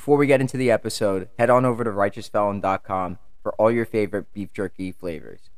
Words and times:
Before 0.00 0.16
we 0.16 0.26
get 0.26 0.40
into 0.40 0.56
the 0.56 0.70
episode, 0.70 1.28
head 1.38 1.50
on 1.50 1.66
over 1.66 1.84
to 1.84 1.90
righteousfelon.com 1.90 3.18
for 3.42 3.52
all 3.56 3.70
your 3.70 3.84
favorite 3.84 4.32
beef 4.32 4.50
jerky 4.50 4.92
flavors. 4.92 5.50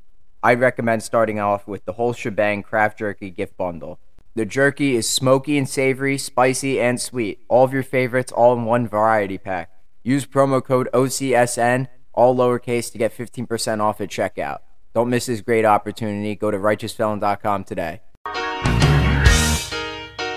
I'd 0.43 0.59
recommend 0.59 1.05
starting 1.05 1.39
off 1.39 1.69
with 1.69 1.85
the 1.85 1.93
whole 1.93 2.13
shebang 2.13 2.65
craft 2.65 2.99
jerky 2.99 3.31
gift 3.31 3.57
bundle. 3.57 4.01
The 4.35 4.45
jerky 4.45 4.97
is 4.97 5.09
smoky 5.09 5.57
and 5.57 5.69
savory, 5.69 6.19
spicy 6.19 6.81
and 6.81 7.01
sweet. 7.01 7.45
All 7.47 7.63
of 7.63 7.73
your 7.73 7.85
favorites 7.85 8.33
all 8.33 8.53
in 8.55 8.65
one 8.65 8.89
variety 8.89 9.39
pack. 9.39 9.71
Use 10.03 10.27
promo 10.27 10.61
code 10.61 10.89
OCSN, 10.93 11.87
all 12.13 12.35
lowercase, 12.35 12.91
to 12.91 12.99
get 12.99 13.17
15% 13.17 13.81
off 13.81 14.01
at 14.01 14.09
checkout. 14.09 14.59
Don't 14.93 15.09
miss 15.09 15.27
this 15.27 15.41
great 15.41 15.65
opportunity. 15.65 16.35
Go 16.35 16.51
to 16.51 16.59
righteousfelon.com 16.59 17.63
today. 17.63 18.01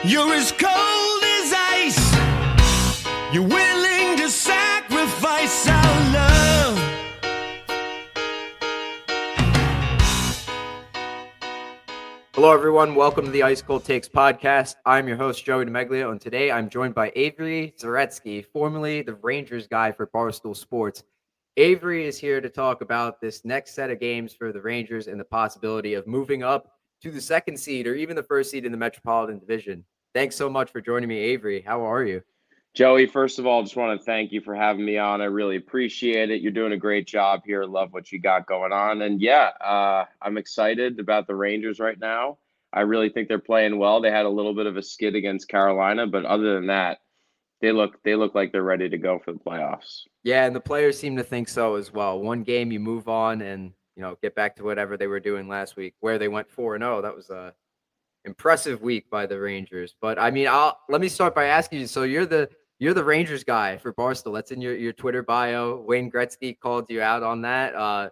You're 0.04 0.32
as 0.36 0.52
cold 0.52 1.24
as 1.24 1.54
ice. 1.56 2.16
To 3.34 3.42
Hello, 12.34 12.52
everyone. 12.52 12.96
Welcome 12.96 13.26
to 13.26 13.32
the 13.32 13.44
Ice 13.44 13.62
Cold 13.62 13.86
Takes 13.86 14.10
podcast. 14.10 14.74
I'm 14.88 15.08
your 15.08 15.18
host, 15.18 15.46
Joey 15.46 15.66
DeMeglio, 15.66 16.10
and 16.10 16.20
today 16.20 16.50
I'm 16.50 16.68
joined 16.68 16.96
by 16.96 17.12
Avery 17.16 17.76
Zaretsky, 17.80 18.44
formerly 18.44 19.04
the 19.04 19.14
Rangers 19.14 19.68
guy 19.68 19.92
for 19.92 20.08
Barstool 20.08 20.58
Sports. 20.58 21.04
Avery 21.58 22.08
is 22.08 22.18
here 22.18 22.42
to 22.42 22.50
talk 22.50 22.82
about 22.82 23.22
this 23.22 23.46
next 23.46 23.76
set 23.76 23.92
of 23.92 24.00
games 24.00 24.34
for 24.34 24.52
the 24.52 24.62
Rangers 24.62 25.06
and 25.06 25.20
the 25.20 25.26
possibility 25.26 25.94
of 25.94 26.08
moving 26.08 26.42
up 26.42 26.72
to 27.04 27.12
the 27.12 27.22
second 27.22 27.58
seed 27.58 27.86
or 27.86 27.94
even 27.94 28.16
the 28.16 28.24
first 28.24 28.50
seed 28.50 28.66
in 28.66 28.72
the 28.72 28.80
Metropolitan 28.80 29.38
Division. 29.38 29.86
Thanks 30.16 30.36
so 30.36 30.50
much 30.50 30.72
for 30.72 30.82
joining 30.82 31.08
me, 31.08 31.20
Avery. 31.20 31.62
How 31.62 31.82
are 31.82 32.04
you? 32.04 32.24
Joey, 32.76 33.08
first 33.08 33.40
of 33.40 33.46
all, 33.46 33.64
just 33.64 33.78
want 33.78 33.98
to 33.98 34.06
thank 34.06 34.34
you 34.34 34.42
for 34.42 34.54
having 34.54 34.84
me 34.84 34.98
on. 34.98 35.22
I 35.22 35.26
really 35.26 35.56
appreciate 35.56 36.30
it. 36.30 36.42
You're 36.42 36.52
doing 36.52 36.74
a 36.74 36.78
great 36.78 37.08
job 37.08 37.44
here. 37.46 37.64
Love 37.64 37.94
what 37.94 38.12
you 38.12 38.20
got 38.20 38.48
going 38.48 38.74
on. 38.74 39.02
And 39.02 39.22
yeah, 39.22 39.52
uh, 39.64 40.04
I'm 40.22 40.38
excited 40.38 41.00
about 41.00 41.26
the 41.26 41.36
Rangers 41.36 41.80
right 41.80 41.98
now. 41.98 42.38
I 42.74 42.82
really 42.82 43.08
think 43.08 43.30
they're 43.30 43.40
playing 43.40 43.80
well. 43.80 44.02
They 44.02 44.12
had 44.12 44.26
a 44.26 44.30
little 44.30 44.54
bit 44.54 44.66
of 44.66 44.76
a 44.76 44.84
skid 44.84 45.16
against 45.16 45.48
Carolina, 45.48 46.06
but 46.06 46.26
other 46.26 46.54
than 46.54 46.68
that, 46.68 47.00
they 47.62 47.72
look 47.72 48.04
they 48.04 48.16
look 48.16 48.36
like 48.36 48.52
they're 48.52 48.62
ready 48.62 48.90
to 48.90 48.98
go 48.98 49.20
for 49.24 49.32
the 49.32 49.40
playoffs. 49.40 50.02
Yeah, 50.24 50.46
and 50.46 50.54
the 50.54 50.60
players 50.60 51.00
seem 51.00 51.16
to 51.16 51.24
think 51.24 51.48
so 51.48 51.76
as 51.76 51.94
well. 51.94 52.20
One 52.20 52.44
game 52.44 52.74
you 52.74 52.82
move 52.82 53.08
on 53.08 53.42
and 53.42 53.72
you 53.96 54.02
know 54.02 54.18
get 54.22 54.36
back 54.36 54.58
to 54.58 54.66
whatever 54.66 54.98
they 54.98 55.08
were 55.08 55.22
doing 55.22 55.48
last 55.48 55.78
week, 55.78 55.96
where 56.02 56.20
they 56.20 56.28
went 56.28 56.52
four 56.52 56.76
and 56.76 56.84
zero. 56.84 57.02
That 57.02 57.16
was 57.16 57.30
a 57.30 57.54
impressive 58.26 58.82
week 58.82 59.10
by 59.10 59.26
the 59.26 59.40
Rangers. 59.40 59.96
But 60.02 60.20
I 60.20 60.30
mean, 60.30 60.50
I'll 60.50 60.78
let 60.90 61.00
me 61.00 61.08
start 61.08 61.34
by 61.34 61.46
asking 61.46 61.80
you. 61.80 61.88
So 61.88 62.04
you're 62.04 62.26
the 62.26 62.50
you're 62.80 62.94
the 62.94 63.04
Rangers 63.04 63.44
guy 63.44 63.78
for 63.78 63.94
Barstool. 63.94 64.34
That's 64.34 64.52
in 64.52 64.62
your, 64.62 64.76
your 64.76 64.94
Twitter 64.94 65.24
bio. 65.24 65.82
Wayne 65.82 66.12
Gretzky 66.12 66.60
called 66.60 66.86
you 66.90 67.02
out 67.02 67.24
on 67.24 67.42
that. 67.42 67.76
Uh, 67.76 68.10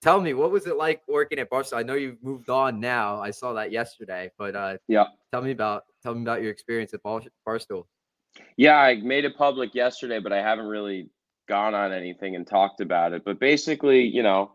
tell 0.00 0.20
me, 0.20 0.34
what 0.34 0.50
was 0.50 0.66
it 0.66 0.76
like 0.76 1.02
working 1.08 1.38
at 1.38 1.50
Barstool? 1.50 1.78
I 1.78 1.82
know 1.82 1.94
you've 1.94 2.22
moved 2.22 2.48
on 2.48 2.80
now. 2.80 3.20
I 3.20 3.30
saw 3.30 3.52
that 3.54 3.70
yesterday, 3.70 4.30
but 4.38 4.56
uh, 4.56 4.78
yeah, 4.88 5.06
tell 5.32 5.42
me 5.42 5.50
about 5.50 5.84
tell 6.02 6.14
me 6.14 6.22
about 6.22 6.42
your 6.42 6.50
experience 6.50 6.94
at 6.94 7.02
Barstool. 7.02 7.84
Yeah, 8.56 8.76
I 8.76 8.96
made 8.96 9.24
it 9.24 9.36
public 9.36 9.74
yesterday, 9.74 10.20
but 10.20 10.32
I 10.32 10.40
haven't 10.42 10.66
really 10.66 11.10
gone 11.48 11.74
on 11.74 11.92
anything 11.92 12.36
and 12.36 12.46
talked 12.46 12.80
about 12.80 13.12
it. 13.12 13.24
But 13.24 13.40
basically, 13.40 14.02
you 14.02 14.22
know, 14.22 14.52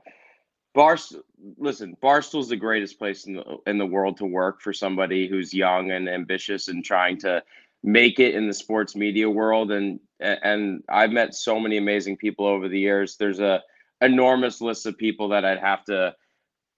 Barstool. 0.75 1.21
Listen, 1.57 1.97
Barstool's 2.01 2.47
the 2.47 2.55
greatest 2.55 2.97
place 2.97 3.25
in 3.25 3.33
the 3.33 3.57
in 3.67 3.77
the 3.77 3.85
world 3.85 4.15
to 4.17 4.25
work 4.25 4.61
for 4.61 4.71
somebody 4.71 5.27
who's 5.27 5.53
young 5.53 5.91
and 5.91 6.07
ambitious 6.07 6.69
and 6.69 6.83
trying 6.85 7.19
to 7.19 7.43
make 7.83 8.19
it 8.19 8.33
in 8.33 8.47
the 8.47 8.53
sports 8.53 8.95
media 8.95 9.29
world 9.29 9.71
and 9.71 9.99
and 10.19 10.83
I've 10.87 11.11
met 11.11 11.35
so 11.35 11.59
many 11.59 11.77
amazing 11.77 12.15
people 12.15 12.45
over 12.45 12.69
the 12.69 12.79
years. 12.79 13.17
There's 13.17 13.41
a 13.41 13.61
enormous 13.99 14.61
list 14.61 14.85
of 14.85 14.97
people 14.97 15.29
that 15.29 15.43
I'd 15.43 15.59
have 15.59 15.83
to 15.85 16.15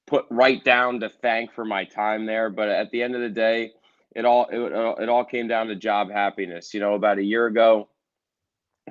put 0.08 0.26
right 0.32 0.64
down 0.64 1.00
to 1.00 1.10
thank 1.10 1.54
for 1.54 1.64
my 1.64 1.84
time 1.84 2.26
there, 2.26 2.50
but 2.50 2.70
at 2.70 2.90
the 2.92 3.04
end 3.04 3.16
of 3.16 3.22
the 3.22 3.30
day, 3.30 3.72
it 4.16 4.26
all 4.26 4.48
it, 4.52 5.02
it 5.04 5.10
all 5.10 5.26
came 5.26 5.48
down 5.48 5.68
to 5.68 5.76
job 5.76 6.10
happiness. 6.10 6.74
You 6.74 6.80
know, 6.80 6.96
about 6.96 7.20
a 7.20 7.24
year 7.24 7.46
ago, 7.46 7.90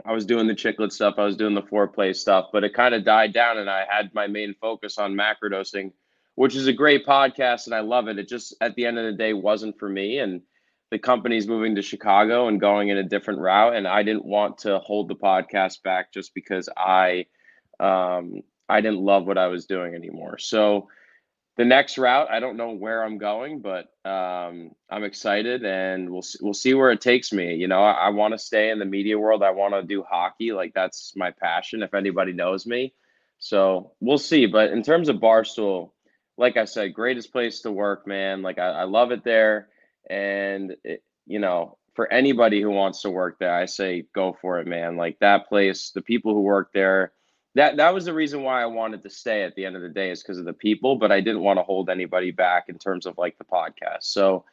I 0.05 0.13
was 0.13 0.27
doing 0.27 0.47
the 0.47 0.55
chiclet 0.55 0.93
stuff, 0.93 1.15
I 1.19 1.25
was 1.25 1.37
doing 1.37 1.55
the 1.55 1.63
Fore 1.63 1.89
Play 1.89 2.13
stuff, 2.13 2.47
but 2.53 2.63
it 2.63 2.75
kind 2.75 2.95
of 2.95 3.05
died 3.05 3.33
down 3.33 3.59
and 3.59 3.71
I 3.71 3.87
had 3.89 4.15
my 4.15 4.27
main 4.27 4.55
focus 4.61 4.99
on 4.99 5.15
macrodosing, 5.15 5.93
which 6.35 6.55
is 6.55 6.67
a 6.67 6.73
great 6.73 7.07
podcast 7.07 7.67
and 7.67 7.75
I 7.75 7.81
love 7.81 8.09
it. 8.09 8.19
It 8.19 8.29
just 8.29 8.55
at 8.61 8.75
the 8.75 8.87
end 8.87 8.99
of 8.99 9.05
the 9.05 9.13
day 9.13 9.33
wasn't 9.33 9.79
for 9.79 9.89
me 9.89 10.19
and 10.19 10.43
the 10.95 10.99
company's 11.01 11.49
moving 11.49 11.75
to 11.75 11.83
Chicago 11.83 12.47
and 12.47 12.61
going 12.61 12.89
in 12.89 12.99
a 12.99 13.03
different 13.03 13.41
route, 13.41 13.75
and 13.75 13.89
I 13.89 14.05
didn't 14.05 14.25
want 14.25 14.59
to 14.59 14.79
hold 14.79 15.09
the 15.09 15.17
podcast 15.17 15.83
back 15.83 16.13
just 16.13 16.33
because 16.35 16.69
I 16.77 17.27
um, 17.81 18.43
I 18.69 18.81
didn't 18.81 19.01
love 19.01 19.27
what 19.27 19.37
I 19.37 19.49
was 19.49 19.67
doing 19.67 19.97
anymore. 19.97 20.39
So 20.39 20.87
the 21.57 21.65
next 21.65 21.99
route, 21.99 22.31
I 22.31 22.39
don't 22.39 22.57
know 22.57 22.71
where 22.71 23.03
I'm 23.03 23.19
going, 23.19 23.61
but 23.61 23.87
um, 24.09 24.71
I'm 24.89 25.03
excited, 25.03 25.65
and 25.65 26.09
we'll 26.09 26.23
we'll 26.41 26.55
see 26.55 26.75
where 26.75 26.93
it 26.93 27.01
takes 27.01 27.33
me. 27.33 27.57
You 27.57 27.67
know, 27.67 27.83
I, 27.83 28.07
I 28.07 28.09
want 28.11 28.31
to 28.31 28.39
stay 28.39 28.71
in 28.71 28.79
the 28.79 28.85
media 28.85 29.19
world. 29.19 29.43
I 29.43 29.51
want 29.51 29.75
to 29.75 29.83
do 29.83 30.05
hockey, 30.09 30.53
like 30.53 30.75
that's 30.75 31.13
my 31.17 31.33
passion. 31.33 31.83
If 31.83 31.93
anybody 31.93 32.33
knows 32.33 32.67
me, 32.67 32.95
so 33.41 33.91
we'll 33.99 34.19
see. 34.19 34.47
But 34.47 34.71
in 34.71 34.85
terms 34.85 35.09
of 35.09 35.17
Barstool, 35.17 35.91
like 36.39 36.57
I 36.57 36.67
said, 36.67 36.95
greatest 36.95 37.33
place 37.33 37.63
to 37.63 37.73
work, 37.73 38.07
man. 38.07 38.43
Like 38.43 38.61
I, 38.61 38.69
I 38.69 38.85
love 38.85 39.11
it 39.11 39.25
there 39.25 39.71
and 40.09 40.77
it, 40.85 41.03
you 41.27 41.39
know, 41.39 41.79
for 41.95 42.13
anybody 42.13 42.61
who 42.61 42.71
wants 42.71 43.03
to 43.03 43.11
work 43.11 43.39
there, 43.39 43.55
I 43.55 43.67
say 43.67 44.07
go 44.15 44.37
for 44.41 44.59
it, 44.61 44.67
man. 44.67 44.97
Like 44.97 45.19
that 45.21 45.49
place, 45.49 45.91
the 45.91 46.03
people 46.03 46.35
who 46.35 46.41
work 46.41 46.71
there, 46.73 47.13
that 47.55 47.77
that 47.77 47.95
was 47.95 48.05
the 48.05 48.15
reason 48.15 48.43
why 48.43 48.63
I 48.63 48.67
wanted 48.67 49.03
to 49.03 49.11
stay 49.11 49.43
at 49.43 49.55
the 49.55 49.65
end 49.65 49.77
of 49.77 49.83
the 49.83 49.89
day 49.89 50.11
is 50.11 50.23
because 50.23 50.39
of 50.39 50.45
the 50.45 50.53
people, 50.53 50.97
but 50.97 51.13
I 51.13 51.21
didn't 51.21 51.43
want 51.43 51.59
to 51.59 51.63
hold 51.63 51.89
anybody 51.89 52.33
back 52.33 52.65
in 52.69 52.79
terms 52.79 53.07
of 53.07 53.17
like 53.17 53.39
the 53.39 53.45
podcast. 53.45 54.03
So 54.03 54.45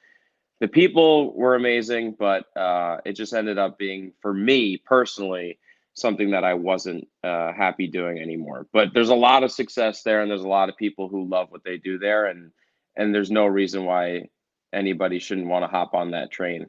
the 0.60 0.68
people 0.68 1.34
were 1.34 1.56
amazing, 1.56 2.16
but 2.18 2.46
uh, 2.56 2.98
it 3.04 3.14
just 3.14 3.34
ended 3.34 3.58
up 3.58 3.80
being 3.80 4.14
for 4.22 4.34
me 4.34 4.78
personally 4.78 5.58
something 5.94 6.32
that 6.32 6.44
I 6.44 6.54
wasn't 6.54 7.08
uh, 7.24 7.52
happy 7.52 7.88
doing 7.88 8.20
anymore. 8.20 8.68
But 8.72 8.94
there's 8.94 9.10
a 9.10 9.16
lot 9.16 9.44
of 9.44 9.52
success 9.52 10.04
there, 10.04 10.22
and 10.22 10.30
there's 10.30 10.44
a 10.44 10.48
lot 10.48 10.70
of 10.70 10.78
people 10.78 11.10
who 11.10 11.28
love 11.28 11.52
what 11.52 11.64
they 11.64 11.78
do 11.78 11.98
there, 11.98 12.28
and 12.28 12.52
and 12.96 13.14
there's 13.16 13.32
no 13.32 13.48
reason 13.48 13.86
why 13.86 14.30
anybody 14.74 15.20
shouldn't 15.20 15.48
want 15.48 15.64
to 15.64 15.68
hop 15.68 15.94
on 15.94 16.12
that 16.12 16.32
train. 16.32 16.68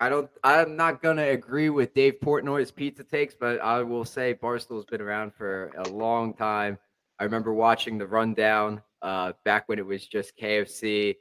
I 0.00 0.08
don't. 0.08 0.28
I'm 0.42 0.76
not 0.76 1.00
gonna 1.00 1.28
agree 1.28 1.70
with 1.70 1.94
Dave 1.94 2.14
Portnoy's 2.20 2.72
pizza 2.72 3.04
takes, 3.04 3.34
but 3.34 3.60
I 3.60 3.82
will 3.82 4.04
say 4.04 4.32
Barstool's 4.32 4.84
been 4.84 5.00
around 5.00 5.32
for 5.32 5.70
a 5.78 5.88
long 5.88 6.34
time. 6.34 6.76
I 7.20 7.24
remember 7.24 7.54
watching 7.54 7.98
the 7.98 8.06
rundown 8.06 8.82
uh, 9.00 9.32
back 9.44 9.68
when 9.68 9.78
it 9.78 9.86
was 9.86 10.06
just 10.06 10.36
KFC, 10.36 11.16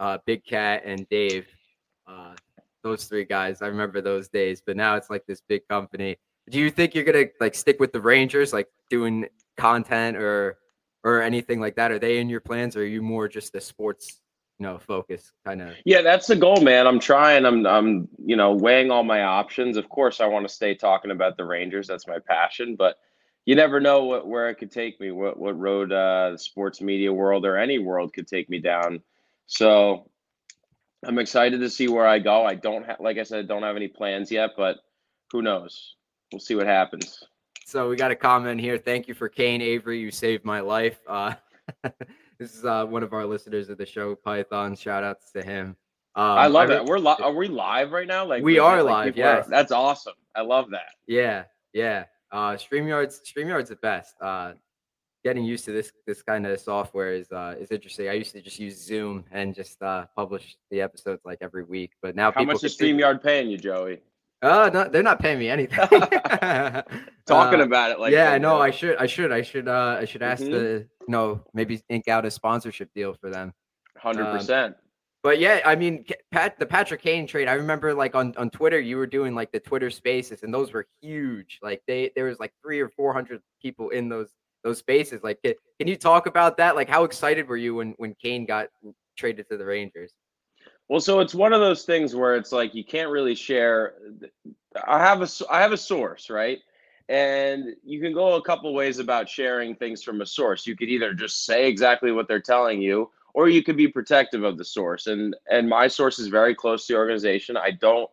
uh, 0.00 0.18
Big 0.26 0.44
Cat, 0.44 0.82
and 0.84 1.08
Dave. 1.08 1.46
Uh, 2.08 2.34
those 2.82 3.04
three 3.04 3.24
guys. 3.24 3.62
I 3.62 3.66
remember 3.66 4.00
those 4.00 4.28
days. 4.28 4.60
But 4.64 4.76
now 4.76 4.96
it's 4.96 5.10
like 5.10 5.24
this 5.26 5.40
big 5.40 5.66
company. 5.68 6.16
Do 6.50 6.58
you 6.58 6.70
think 6.70 6.94
you're 6.94 7.04
gonna 7.04 7.26
like 7.40 7.54
stick 7.54 7.80
with 7.80 7.92
the 7.92 8.00
Rangers, 8.00 8.52
like 8.52 8.68
doing 8.90 9.26
content 9.56 10.16
or 10.16 10.58
or 11.02 11.22
anything 11.22 11.60
like 11.60 11.76
that? 11.76 11.90
Are 11.90 11.98
they 11.98 12.18
in 12.18 12.28
your 12.28 12.40
plans, 12.40 12.76
or 12.76 12.80
are 12.80 12.84
you 12.84 13.00
more 13.00 13.28
just 13.28 13.54
a 13.54 13.60
sports 13.60 14.20
you 14.58 14.66
know 14.66 14.78
focus 14.78 15.32
kind 15.44 15.60
of 15.60 15.74
yeah 15.84 16.00
that's 16.00 16.26
the 16.26 16.36
goal 16.36 16.60
man. 16.60 16.86
I'm 16.86 17.00
trying. 17.00 17.44
I'm 17.44 17.66
i'm 17.66 18.08
you 18.24 18.36
know 18.36 18.52
weighing 18.54 18.90
all 18.90 19.02
my 19.02 19.22
options. 19.22 19.76
Of 19.76 19.88
course 19.88 20.20
i 20.20 20.26
want 20.26 20.46
to 20.46 20.54
stay 20.54 20.74
talking 20.74 21.10
about 21.10 21.36
the 21.36 21.44
rangers. 21.44 21.86
That's 21.86 22.06
my 22.06 22.18
passion 22.18 22.76
but 22.76 22.96
you 23.46 23.54
never 23.54 23.80
know 23.80 24.04
what 24.04 24.26
where 24.26 24.48
it 24.48 24.56
could 24.56 24.70
take 24.70 25.00
me 25.00 25.10
what 25.10 25.38
what 25.38 25.58
road 25.58 25.92
uh 25.92 26.30
the 26.32 26.38
sports 26.38 26.80
media 26.80 27.12
world 27.12 27.44
or 27.44 27.56
any 27.56 27.78
world 27.78 28.12
could 28.12 28.28
take 28.28 28.48
me 28.48 28.58
down. 28.60 29.02
So 29.46 30.08
i'm 31.04 31.18
excited 31.18 31.60
to 31.60 31.68
see 31.68 31.88
where 31.88 32.06
i 32.06 32.18
go. 32.18 32.44
I 32.44 32.54
don't 32.54 32.86
have 32.86 33.00
like 33.00 33.18
i 33.18 33.24
said 33.24 33.44
I 33.44 33.48
don't 33.48 33.62
have 33.62 33.76
any 33.76 33.88
plans 33.88 34.30
yet 34.30 34.50
but 34.56 34.78
who 35.32 35.42
knows? 35.42 35.96
We'll 36.32 36.40
see 36.40 36.54
what 36.54 36.66
happens. 36.66 37.24
So 37.66 37.88
we 37.88 37.96
got 37.96 38.12
a 38.12 38.16
comment 38.16 38.60
here. 38.60 38.78
Thank 38.78 39.08
you 39.08 39.14
for 39.14 39.28
kane 39.28 39.62
avery. 39.62 39.98
You 39.98 40.12
saved 40.12 40.44
my 40.44 40.60
life. 40.60 41.00
Uh 41.08 41.34
This 42.38 42.56
is 42.56 42.64
uh, 42.64 42.84
one 42.86 43.02
of 43.02 43.12
our 43.12 43.26
listeners 43.26 43.68
of 43.68 43.78
the 43.78 43.86
show, 43.86 44.14
Python. 44.14 44.74
Shout 44.74 45.04
outs 45.04 45.30
to 45.32 45.42
him. 45.42 45.76
Um, 46.16 46.24
I 46.24 46.46
love 46.46 46.70
I, 46.70 46.76
it. 46.76 46.84
We're 46.84 46.98
li- 46.98 47.16
are 47.20 47.32
we 47.32 47.48
live 47.48 47.92
right 47.92 48.06
now? 48.06 48.24
Like 48.24 48.42
we 48.42 48.58
are 48.58 48.82
like 48.82 49.06
live. 49.06 49.16
Yes, 49.16 49.46
are, 49.46 49.50
that's 49.50 49.72
awesome. 49.72 50.14
I 50.34 50.42
love 50.42 50.70
that. 50.70 50.94
Yeah, 51.06 51.44
yeah. 51.72 52.04
Uh, 52.32 52.56
Streamyard's 52.56 53.20
Streamyard's 53.24 53.68
the 53.68 53.76
best. 53.76 54.14
Uh, 54.20 54.52
getting 55.24 55.44
used 55.44 55.64
to 55.64 55.72
this 55.72 55.90
this 56.06 56.22
kind 56.22 56.46
of 56.46 56.60
software 56.60 57.14
is 57.14 57.30
uh, 57.32 57.54
is 57.58 57.70
interesting. 57.70 58.08
I 58.08 58.12
used 58.12 58.32
to 58.32 58.42
just 58.42 58.58
use 58.58 58.80
Zoom 58.80 59.24
and 59.30 59.54
just 59.54 59.80
uh, 59.82 60.06
publish 60.16 60.56
the 60.70 60.80
episodes 60.80 61.22
like 61.24 61.38
every 61.40 61.64
week, 61.64 61.92
but 62.02 62.14
now 62.14 62.32
how 62.32 62.44
much 62.44 62.62
is 62.62 62.76
Streamyard 62.76 63.22
paying 63.22 63.48
you, 63.48 63.58
Joey? 63.58 64.00
Uh, 64.42 64.70
no, 64.72 64.88
they're 64.88 65.02
not 65.02 65.20
paying 65.20 65.38
me 65.38 65.48
anything. 65.48 65.78
Talking 67.26 67.60
uh, 67.60 67.64
about 67.64 67.90
it 67.90 67.98
like 67.98 68.12
yeah, 68.12 68.36
no, 68.36 68.60
I 68.60 68.70
should, 68.70 68.96
I 68.98 69.06
should, 69.06 69.32
I 69.32 69.42
should, 69.42 69.68
uh, 69.68 69.98
I 70.00 70.04
should 70.04 70.22
ask 70.22 70.42
mm-hmm. 70.42 70.52
the, 70.52 70.86
you 71.00 71.08
know, 71.08 71.42
maybe 71.54 71.82
ink 71.88 72.08
out 72.08 72.26
a 72.26 72.30
sponsorship 72.30 72.90
deal 72.94 73.14
for 73.14 73.30
them. 73.30 73.54
Hundred 73.96 74.26
um, 74.26 74.36
percent. 74.36 74.76
But 75.22 75.38
yeah, 75.38 75.62
I 75.64 75.74
mean, 75.74 76.04
Pat, 76.30 76.58
the 76.58 76.66
Patrick 76.66 77.00
Kane 77.00 77.26
trade. 77.26 77.48
I 77.48 77.54
remember 77.54 77.94
like 77.94 78.14
on, 78.14 78.34
on 78.36 78.50
Twitter, 78.50 78.78
you 78.78 78.98
were 78.98 79.06
doing 79.06 79.34
like 79.34 79.50
the 79.52 79.60
Twitter 79.60 79.88
Spaces, 79.88 80.42
and 80.42 80.52
those 80.52 80.74
were 80.74 80.86
huge. 81.00 81.58
Like 81.62 81.80
they 81.86 82.10
there 82.14 82.26
was 82.26 82.38
like 82.38 82.52
three 82.62 82.80
or 82.80 82.90
four 82.90 83.14
hundred 83.14 83.40
people 83.62 83.88
in 83.88 84.10
those 84.10 84.28
those 84.64 84.78
spaces. 84.78 85.22
Like, 85.22 85.40
can, 85.42 85.54
can 85.78 85.88
you 85.88 85.96
talk 85.96 86.26
about 86.26 86.58
that? 86.58 86.76
Like, 86.76 86.90
how 86.90 87.04
excited 87.04 87.48
were 87.48 87.56
you 87.56 87.76
when 87.76 87.94
when 87.96 88.14
Kane 88.20 88.44
got 88.44 88.68
traded 89.16 89.48
to 89.48 89.56
the 89.56 89.64
Rangers? 89.64 90.12
Well, 90.88 91.00
so 91.00 91.20
it's 91.20 91.34
one 91.34 91.52
of 91.52 91.60
those 91.60 91.84
things 91.84 92.14
where 92.14 92.34
it's 92.36 92.52
like 92.52 92.74
you 92.74 92.84
can't 92.84 93.10
really 93.10 93.34
share. 93.34 93.94
I 94.86 94.98
have 94.98 95.22
a 95.22 95.28
I 95.50 95.60
have 95.62 95.72
a 95.72 95.78
source, 95.78 96.28
right? 96.28 96.58
And 97.08 97.74
you 97.84 98.00
can 98.00 98.12
go 98.12 98.34
a 98.34 98.42
couple 98.42 98.72
ways 98.74 98.98
about 98.98 99.28
sharing 99.28 99.74
things 99.74 100.02
from 100.02 100.20
a 100.20 100.26
source. 100.26 100.66
You 100.66 100.76
could 100.76 100.88
either 100.88 101.12
just 101.14 101.44
say 101.44 101.68
exactly 101.68 102.12
what 102.12 102.28
they're 102.28 102.40
telling 102.40 102.80
you, 102.80 103.10
or 103.34 103.48
you 103.48 103.62
could 103.62 103.76
be 103.76 103.88
protective 103.88 104.42
of 104.42 104.58
the 104.58 104.64
source. 104.64 105.06
And 105.06 105.34
and 105.50 105.68
my 105.68 105.88
source 105.88 106.18
is 106.18 106.28
very 106.28 106.54
close 106.54 106.86
to 106.86 106.92
the 106.92 106.98
organization. 106.98 107.56
I 107.56 107.70
don't 107.72 108.10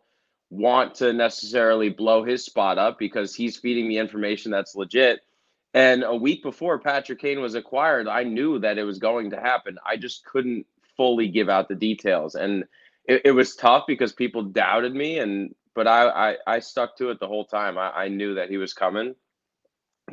want 0.50 0.94
to 0.96 1.12
necessarily 1.12 1.88
blow 1.88 2.24
his 2.24 2.44
spot 2.44 2.78
up 2.78 2.98
because 2.98 3.34
he's 3.34 3.56
feeding 3.56 3.88
me 3.88 3.98
information 3.98 4.50
that's 4.50 4.76
legit. 4.76 5.20
And 5.74 6.04
a 6.04 6.14
week 6.14 6.42
before 6.42 6.78
Patrick 6.78 7.18
Kane 7.20 7.40
was 7.40 7.54
acquired, 7.54 8.06
I 8.06 8.24
knew 8.24 8.58
that 8.58 8.76
it 8.76 8.84
was 8.84 8.98
going 8.98 9.30
to 9.30 9.40
happen. 9.40 9.78
I 9.86 9.96
just 9.96 10.24
couldn't 10.26 10.66
fully 10.96 11.28
give 11.28 11.48
out 11.48 11.68
the 11.68 11.74
details. 11.74 12.34
And 12.34 12.64
it, 13.04 13.22
it 13.26 13.32
was 13.32 13.56
tough 13.56 13.84
because 13.86 14.12
people 14.12 14.42
doubted 14.42 14.94
me 14.94 15.18
and 15.18 15.54
but 15.74 15.86
I, 15.86 16.32
I, 16.32 16.36
I 16.46 16.58
stuck 16.58 16.98
to 16.98 17.10
it 17.10 17.18
the 17.18 17.26
whole 17.26 17.46
time. 17.46 17.78
I, 17.78 17.90
I 17.90 18.08
knew 18.08 18.34
that 18.34 18.50
he 18.50 18.58
was 18.58 18.74
coming. 18.74 19.14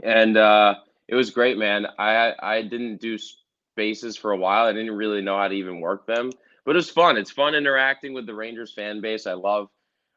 And 0.01 0.37
uh, 0.37 0.75
it 1.07 1.15
was 1.15 1.31
great, 1.31 1.57
man. 1.57 1.87
I 1.97 2.33
I 2.39 2.61
didn't 2.61 3.01
do 3.01 3.17
spaces 3.17 4.15
for 4.15 4.31
a 4.31 4.37
while. 4.37 4.65
I 4.65 4.73
didn't 4.73 4.95
really 4.95 5.21
know 5.21 5.37
how 5.37 5.47
to 5.47 5.55
even 5.55 5.81
work 5.81 6.05
them, 6.05 6.31
but 6.65 6.75
it 6.75 6.77
was 6.77 6.89
fun. 6.89 7.17
It's 7.17 7.31
fun 7.31 7.55
interacting 7.55 8.13
with 8.13 8.25
the 8.25 8.35
Rangers 8.35 8.73
fan 8.73 9.01
base. 9.01 9.25
I 9.25 9.33
love, 9.33 9.69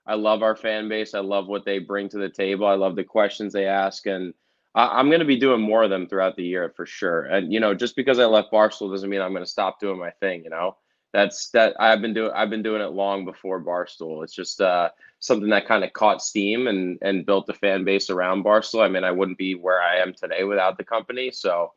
I 0.06 0.14
love 0.14 0.42
our 0.42 0.56
fan 0.56 0.88
base. 0.88 1.14
I 1.14 1.20
love 1.20 1.46
what 1.48 1.64
they 1.64 1.78
bring 1.78 2.08
to 2.10 2.18
the 2.18 2.28
table. 2.28 2.66
I 2.66 2.74
love 2.74 2.96
the 2.96 3.04
questions 3.04 3.52
they 3.52 3.66
ask, 3.66 4.06
and 4.06 4.34
I, 4.74 5.00
am 5.00 5.08
going 5.08 5.20
to 5.20 5.26
be 5.26 5.36
doing 5.36 5.60
more 5.60 5.82
of 5.82 5.90
them 5.90 6.06
throughout 6.06 6.36
the 6.36 6.44
year 6.44 6.72
for 6.74 6.86
sure. 6.86 7.22
And 7.22 7.52
you 7.52 7.60
know, 7.60 7.74
just 7.74 7.96
because 7.96 8.18
I 8.18 8.24
left 8.24 8.52
Barstool 8.52 8.90
doesn't 8.90 9.10
mean 9.10 9.20
I'm 9.20 9.32
going 9.32 9.44
to 9.44 9.50
stop 9.50 9.80
doing 9.80 9.98
my 9.98 10.10
thing. 10.10 10.44
You 10.44 10.50
know, 10.50 10.76
that's 11.12 11.50
that 11.50 11.76
I've 11.78 12.00
been 12.00 12.14
doing. 12.14 12.32
I've 12.34 12.50
been 12.50 12.62
doing 12.62 12.82
it 12.82 12.92
long 12.92 13.24
before 13.24 13.62
Barstool. 13.62 14.24
It's 14.24 14.34
just 14.34 14.60
uh, 14.60 14.90
something 15.20 15.50
that 15.50 15.66
kind 15.66 15.84
of 15.84 15.92
caught 15.92 16.22
steam 16.22 16.68
and 16.68 16.98
and 17.02 17.26
built 17.26 17.48
a 17.48 17.54
fan 17.54 17.84
base 17.84 18.08
around 18.08 18.44
Barstool. 18.44 18.84
I 18.84 18.88
mean, 18.88 19.04
I 19.04 19.10
wouldn't 19.10 19.38
be 19.38 19.54
where 19.54 19.82
I 19.82 19.96
am 19.96 20.14
today 20.14 20.44
without 20.44 20.78
the 20.78 20.84
company. 20.84 21.30
So 21.30 21.72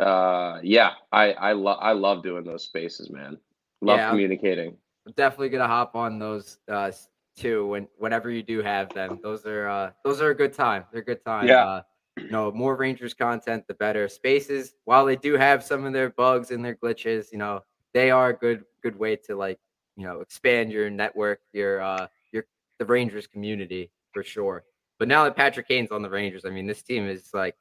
uh, 0.00 0.58
yeah, 0.62 0.92
I 1.12 1.32
I 1.32 1.52
love 1.52 1.78
I 1.80 1.92
love 1.92 2.22
doing 2.22 2.44
those 2.44 2.64
spaces, 2.64 3.10
man. 3.10 3.38
Love 3.82 3.98
yeah, 3.98 4.10
communicating. 4.10 4.76
I'm 5.06 5.12
definitely 5.12 5.50
gonna 5.50 5.66
hop 5.66 5.94
on 5.94 6.18
those 6.18 6.58
uh 6.68 6.90
too 7.36 7.68
when 7.68 7.86
whenever 7.98 8.30
you 8.30 8.42
do 8.42 8.62
have 8.62 8.92
them. 8.94 9.20
Those 9.22 9.46
are 9.46 9.68
uh 9.68 9.90
those 10.04 10.20
are 10.20 10.30
a 10.30 10.34
good 10.34 10.52
time. 10.52 10.84
They're 10.90 11.02
a 11.02 11.04
good 11.04 11.24
time. 11.24 11.46
Yeah. 11.46 11.64
Uh, 11.64 11.82
you 12.16 12.30
know, 12.30 12.50
more 12.52 12.76
Rangers 12.76 13.14
content, 13.14 13.66
the 13.66 13.74
better. 13.74 14.08
Spaces, 14.08 14.74
while 14.84 15.04
they 15.04 15.16
do 15.16 15.34
have 15.34 15.62
some 15.62 15.84
of 15.84 15.92
their 15.92 16.10
bugs 16.10 16.50
and 16.50 16.64
their 16.64 16.74
glitches, 16.74 17.32
you 17.32 17.38
know, 17.38 17.62
they 17.94 18.10
are 18.10 18.30
a 18.30 18.36
good 18.36 18.64
good 18.82 18.98
way 18.98 19.16
to 19.16 19.36
like, 19.36 19.58
you 19.96 20.04
know, 20.04 20.20
expand 20.20 20.72
your 20.72 20.90
network, 20.90 21.40
your 21.52 21.80
uh 21.80 22.06
your 22.32 22.44
the 22.78 22.84
Rangers 22.84 23.26
community 23.26 23.90
for 24.12 24.22
sure. 24.22 24.64
But 24.98 25.08
now 25.08 25.24
that 25.24 25.36
Patrick 25.36 25.68
Kane's 25.68 25.90
on 25.90 26.02
the 26.02 26.10
Rangers, 26.10 26.44
I 26.44 26.50
mean, 26.50 26.66
this 26.66 26.82
team 26.82 27.06
is 27.06 27.30
like 27.32 27.56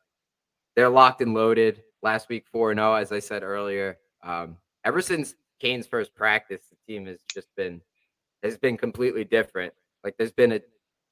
they're 0.75 0.89
locked 0.89 1.21
and 1.21 1.33
loaded 1.33 1.83
last 2.01 2.29
week 2.29 2.45
4 2.51 2.73
0, 2.73 2.93
as 2.95 3.11
I 3.11 3.19
said 3.19 3.43
earlier. 3.43 3.97
Um, 4.23 4.57
ever 4.85 5.01
since 5.01 5.35
Kane's 5.59 5.87
first 5.87 6.13
practice, 6.15 6.61
the 6.69 6.93
team 6.93 7.05
has 7.05 7.19
just 7.33 7.47
been 7.55 7.81
has 8.43 8.57
been 8.57 8.77
completely 8.77 9.23
different. 9.23 9.73
Like 10.03 10.15
there's 10.17 10.31
been 10.31 10.53
a, 10.53 10.61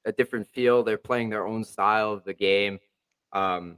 a 0.06 0.12
different 0.12 0.46
feel. 0.48 0.82
They're 0.82 0.98
playing 0.98 1.30
their 1.30 1.46
own 1.46 1.64
style 1.64 2.12
of 2.12 2.24
the 2.24 2.34
game. 2.34 2.78
Um, 3.32 3.76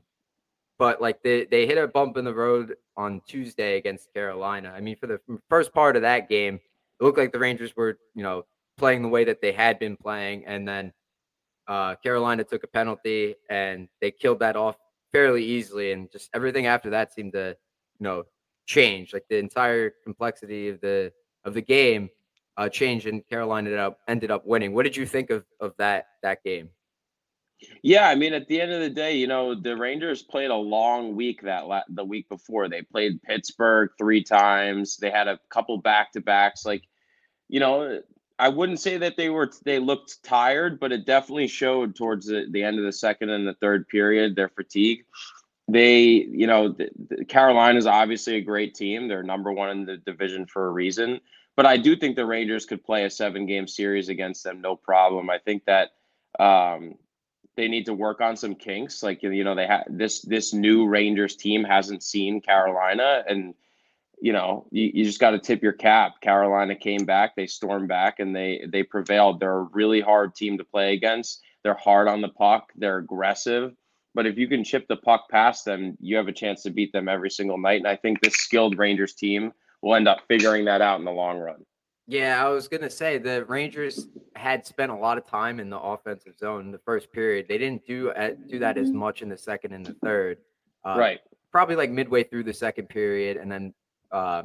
but 0.79 1.00
like 1.00 1.23
they, 1.23 1.44
they 1.44 1.67
hit 1.67 1.79
a 1.79 1.88
bump 1.88 2.17
in 2.17 2.25
the 2.25 2.35
road 2.35 2.76
on 2.97 3.20
Tuesday 3.26 3.76
against 3.76 4.12
Carolina. 4.14 4.73
I 4.75 4.81
mean, 4.81 4.97
for 4.97 5.06
the 5.06 5.20
first 5.49 5.73
part 5.73 5.97
of 5.97 6.02
that 6.02 6.29
game, 6.29 6.55
it 6.55 7.05
looked 7.05 7.19
like 7.19 7.32
the 7.32 7.38
Rangers 7.38 7.76
were, 7.76 7.99
you 8.14 8.23
know, 8.23 8.44
playing 8.79 9.02
the 9.02 9.08
way 9.08 9.25
that 9.25 9.43
they 9.43 9.52
had 9.52 9.79
been 9.79 9.97
playing. 9.97 10.47
And 10.47 10.67
then 10.67 10.93
uh, 11.69 11.97
Carolina 11.97 12.44
took 12.44 12.64
a 12.64 12.67
penalty 12.67 13.35
and 13.50 13.88
they 14.00 14.11
killed 14.11 14.38
that 14.41 14.56
off 14.56 14.76
fairly 15.12 15.44
easily, 15.44 15.93
and 15.93 16.11
just 16.11 16.31
everything 16.35 16.67
after 16.67 16.91
that 16.91 17.12
seemed 17.12 17.32
to, 17.32 17.56
you 17.99 18.05
know, 18.05 18.25
change. 18.67 19.12
Like 19.12 19.25
the 19.29 19.37
entire 19.38 19.93
complexity 20.05 20.69
of 20.69 20.81
the 20.81 21.12
of 21.44 21.55
the 21.55 21.62
game 21.62 22.08
uh, 22.56 22.69
changed, 22.69 23.06
and 23.06 23.26
Carolina 23.26 23.69
ended 23.69 23.81
up 23.81 23.99
ended 24.08 24.31
up 24.31 24.47
winning. 24.47 24.73
What 24.73 24.85
did 24.85 24.97
you 24.97 25.06
think 25.06 25.31
of 25.31 25.44
of 25.61 25.75
that 25.79 26.06
that 26.23 26.43
game? 26.44 26.70
Yeah, 27.83 28.09
I 28.09 28.15
mean, 28.15 28.33
at 28.33 28.49
the 28.49 28.61
end 28.61 28.73
of 28.73 28.81
the 28.81 28.91
day, 28.91 29.17
you 29.17 29.27
know, 29.27 29.55
the 29.55 29.77
Rangers 29.77 30.23
played 30.23 30.51
a 30.51 30.57
long 30.57 31.17
week 31.17 31.43
that 31.43 31.67
la- 31.67 31.83
the 31.89 32.05
week 32.05 32.29
before. 32.29 32.69
They 32.69 32.83
played 32.83 33.23
Pittsburgh 33.23 33.91
three 33.99 34.23
times. 34.23 34.97
They 34.97 35.11
had 35.11 35.29
a 35.29 35.41
couple 35.51 35.79
back 35.79 36.12
to 36.12 36.21
backs. 36.21 36.65
Like, 36.65 36.83
you 37.49 37.61
know, 37.61 38.01
I 38.39 38.49
wouldn't 38.49 38.81
say 38.81 38.97
that 38.99 39.17
they 39.17 39.29
were 39.29 39.51
they 39.65 39.79
looked 39.79 40.23
tired, 40.25 40.81
but 40.81 40.93
it 40.93 41.07
definitely 41.07 41.49
showed 41.49 41.95
towards 41.95 42.27
the, 42.27 42.47
the 42.51 42.62
end 42.62 42.79
of 42.79 42.85
the 42.85 42.93
second 42.93 43.31
and 43.31 43.47
the 43.47 43.55
third 43.55 43.89
period 43.89 44.37
their 44.37 44.49
fatigue. 44.49 45.05
They, 45.69 46.01
you 46.03 46.47
know, 46.47 46.71
the, 46.71 46.89
the 47.09 47.25
Carolina 47.25 47.79
is 47.79 47.87
obviously 47.87 48.37
a 48.37 48.41
great 48.41 48.75
team. 48.75 49.09
They're 49.09 49.23
number 49.23 49.53
one 49.53 49.71
in 49.71 49.85
the 49.85 49.99
division 49.99 50.47
for 50.47 50.67
a 50.67 50.71
reason. 50.71 51.21
But 51.55 51.67
I 51.67 51.77
do 51.77 51.95
think 51.95 52.17
the 52.17 52.25
Rangers 52.25 52.65
could 52.65 52.83
play 52.83 53.05
a 53.05 53.11
seven 53.11 53.47
game 53.47 53.69
series 53.69 54.09
against 54.09 54.43
them, 54.43 54.62
no 54.62 54.75
problem. 54.77 55.29
I 55.29 55.39
think 55.39 55.65
that 55.67 55.91
um, 56.39 56.95
they 57.56 57.69
need 57.69 57.87
to 57.87 57.94
work 57.94 58.20
on 58.20 58.37
some 58.37 58.55
kinks. 58.55 59.02
Like 59.02 59.23
you 59.23 59.44
know, 59.44 59.55
they 59.55 59.67
have 59.67 59.85
this 59.88 60.23
this 60.23 60.52
new 60.52 60.87
Rangers 60.87 61.37
team 61.37 61.64
hasn't 61.64 62.02
seen 62.02 62.41
Carolina, 62.41 63.23
and 63.29 63.55
you 64.20 64.32
know, 64.32 64.67
you, 64.70 64.91
you 64.94 65.05
just 65.05 65.20
got 65.20 65.31
to 65.31 65.38
tip 65.38 65.62
your 65.62 65.73
cap. 65.73 66.20
Carolina 66.20 66.76
came 66.76 67.05
back, 67.05 67.35
they 67.35 67.47
stormed 67.47 67.88
back, 67.88 68.20
and 68.20 68.35
they 68.35 68.64
they 68.69 68.82
prevailed. 68.82 69.41
They're 69.41 69.58
a 69.58 69.69
really 69.73 70.00
hard 70.00 70.35
team 70.35 70.58
to 70.58 70.64
play 70.64 70.93
against. 70.93 71.43
They're 71.62 71.75
hard 71.75 72.08
on 72.08 72.20
the 72.20 72.29
puck. 72.29 72.73
They're 72.76 72.99
aggressive. 72.99 73.75
But 74.14 74.26
if 74.26 74.37
you 74.37 74.49
can 74.49 74.64
chip 74.64 74.88
the 74.88 74.97
puck 74.97 75.29
past 75.31 75.64
them, 75.64 75.97
you 76.00 76.17
have 76.17 76.29
a 76.29 76.32
chance 76.32 76.62
to 76.64 76.70
beat 76.70 76.93
them 76.93 77.08
every 77.08 77.31
single 77.31 77.58
night. 77.58 77.79
And 77.79 77.87
I 77.87 77.97
think 77.97 78.20
this 78.20 78.35
skilled 78.35 78.76
Rangers 78.76 79.14
team 79.14 79.52
will 79.82 79.94
end 79.94 80.08
up 80.08 80.23
figuring 80.26 80.64
that 80.64 80.81
out 80.81 80.99
in 80.99 81.05
the 81.05 81.12
long 81.12 81.38
run. 81.38 81.64
Yeah, 82.11 82.45
I 82.45 82.49
was 82.49 82.67
gonna 82.67 82.91
say 82.91 83.19
the 83.19 83.45
Rangers 83.45 84.09
had 84.35 84.67
spent 84.67 84.91
a 84.91 84.95
lot 84.97 85.17
of 85.17 85.25
time 85.25 85.61
in 85.61 85.71
the 85.71 85.79
offensive 85.79 86.37
zone 86.37 86.62
in 86.62 86.73
the 86.73 86.81
first 86.81 87.12
period. 87.12 87.47
They 87.49 87.57
didn't 87.57 87.87
do 87.87 88.11
uh, 88.11 88.33
do 88.49 88.59
that 88.59 88.77
as 88.79 88.91
much 88.91 89.23
in 89.23 89.29
the 89.29 89.38
second 89.38 89.73
and 89.73 89.87
the 89.87 89.95
third. 90.02 90.38
Uh, 90.85 90.97
right. 90.99 91.21
Probably 91.52 91.76
like 91.76 91.88
midway 91.88 92.25
through 92.25 92.43
the 92.43 92.52
second 92.52 92.88
period, 92.88 93.37
and 93.37 93.50
then 93.50 93.73
uh, 94.11 94.43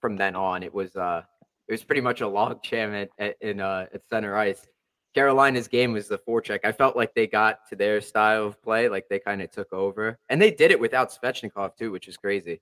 from 0.00 0.16
then 0.16 0.34
on, 0.34 0.64
it 0.64 0.74
was 0.74 0.96
uh, 0.96 1.22
it 1.68 1.72
was 1.72 1.84
pretty 1.84 2.00
much 2.00 2.20
a 2.20 2.26
log 2.38 2.64
jam 2.64 2.94
at, 2.94 3.10
at 3.20 3.36
in 3.40 3.60
uh, 3.60 3.86
at 3.94 4.04
center 4.08 4.36
ice. 4.36 4.66
Carolina's 5.14 5.68
game 5.68 5.92
was 5.92 6.08
the 6.08 6.18
forecheck. 6.18 6.64
I 6.64 6.72
felt 6.72 6.96
like 6.96 7.14
they 7.14 7.28
got 7.28 7.68
to 7.68 7.76
their 7.76 8.00
style 8.00 8.46
of 8.46 8.60
play, 8.60 8.88
like 8.88 9.08
they 9.08 9.20
kind 9.20 9.40
of 9.40 9.52
took 9.52 9.72
over, 9.72 10.18
and 10.28 10.42
they 10.42 10.50
did 10.50 10.72
it 10.72 10.80
without 10.80 11.12
Svechnikov 11.12 11.76
too, 11.76 11.92
which 11.92 12.08
is 12.08 12.16
crazy. 12.16 12.60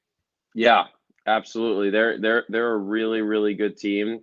Yeah, 0.54 0.88
absolutely. 1.28 1.90
They're 1.90 2.18
they're 2.18 2.44
they're 2.48 2.72
a 2.72 2.78
really 2.78 3.22
really 3.22 3.54
good 3.54 3.76
team, 3.76 4.20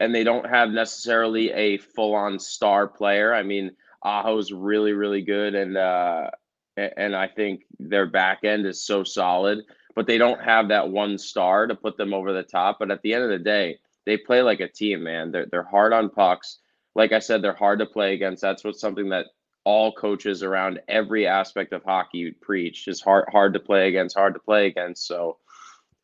and 0.00 0.14
they 0.14 0.24
don't 0.24 0.48
have 0.48 0.70
necessarily 0.70 1.52
a 1.52 1.78
full 1.78 2.14
on 2.14 2.38
star 2.38 2.88
player. 2.88 3.34
I 3.34 3.42
mean, 3.42 3.72
Aho's 4.02 4.52
really 4.52 4.92
really 4.92 5.22
good, 5.22 5.54
and 5.54 5.76
uh, 5.76 6.30
and 6.76 7.14
I 7.14 7.28
think 7.28 7.62
their 7.78 8.06
back 8.06 8.44
end 8.44 8.66
is 8.66 8.84
so 8.84 9.04
solid 9.04 9.60
but 9.96 10.06
they 10.06 10.18
don't 10.18 10.40
have 10.40 10.68
that 10.68 10.90
one 10.90 11.18
star 11.18 11.66
to 11.66 11.74
put 11.74 11.96
them 11.96 12.14
over 12.14 12.32
the 12.32 12.44
top. 12.44 12.76
But 12.78 12.92
at 12.92 13.02
the 13.02 13.14
end 13.14 13.24
of 13.24 13.30
the 13.30 13.38
day, 13.38 13.78
they 14.04 14.16
play 14.16 14.42
like 14.42 14.60
a 14.60 14.68
team, 14.68 15.02
man. 15.02 15.32
They're 15.32 15.46
they're 15.50 15.64
hard 15.64 15.92
on 15.92 16.10
pucks. 16.10 16.58
Like 16.94 17.12
I 17.12 17.18
said, 17.18 17.42
they're 17.42 17.54
hard 17.54 17.80
to 17.80 17.86
play 17.86 18.14
against. 18.14 18.42
That's 18.42 18.62
what 18.62 18.76
something 18.76 19.08
that 19.08 19.26
all 19.64 19.92
coaches 19.92 20.44
around 20.44 20.80
every 20.86 21.26
aspect 21.26 21.72
of 21.72 21.82
hockey 21.82 22.30
preach 22.30 22.86
is 22.86 23.00
hard 23.00 23.24
hard 23.32 23.54
to 23.54 23.60
play 23.60 23.88
against, 23.88 24.16
hard 24.16 24.34
to 24.34 24.40
play 24.40 24.66
against. 24.66 25.06
So 25.06 25.38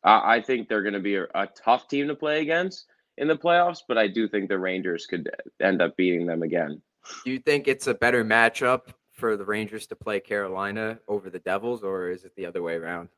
uh, 0.03 0.21
I 0.23 0.41
think 0.41 0.67
they're 0.67 0.81
going 0.81 0.93
to 0.93 0.99
be 0.99 1.15
a, 1.15 1.23
a 1.35 1.47
tough 1.47 1.87
team 1.87 2.07
to 2.07 2.15
play 2.15 2.41
against 2.41 2.85
in 3.17 3.27
the 3.27 3.37
playoffs, 3.37 3.79
but 3.87 3.97
I 3.97 4.07
do 4.07 4.27
think 4.27 4.49
the 4.49 4.59
Rangers 4.59 5.05
could 5.05 5.29
end 5.61 5.81
up 5.81 5.95
beating 5.95 6.25
them 6.25 6.43
again. 6.43 6.81
Do 7.25 7.31
you 7.31 7.39
think 7.39 7.67
it's 7.67 7.87
a 7.87 7.93
better 7.93 8.23
matchup 8.23 8.93
for 9.11 9.37
the 9.37 9.45
Rangers 9.45 9.87
to 9.87 9.95
play 9.95 10.19
Carolina 10.19 10.99
over 11.07 11.29
the 11.29 11.39
Devils, 11.39 11.83
or 11.83 12.09
is 12.09 12.23
it 12.23 12.33
the 12.35 12.45
other 12.45 12.63
way 12.63 12.75
around? 12.75 13.09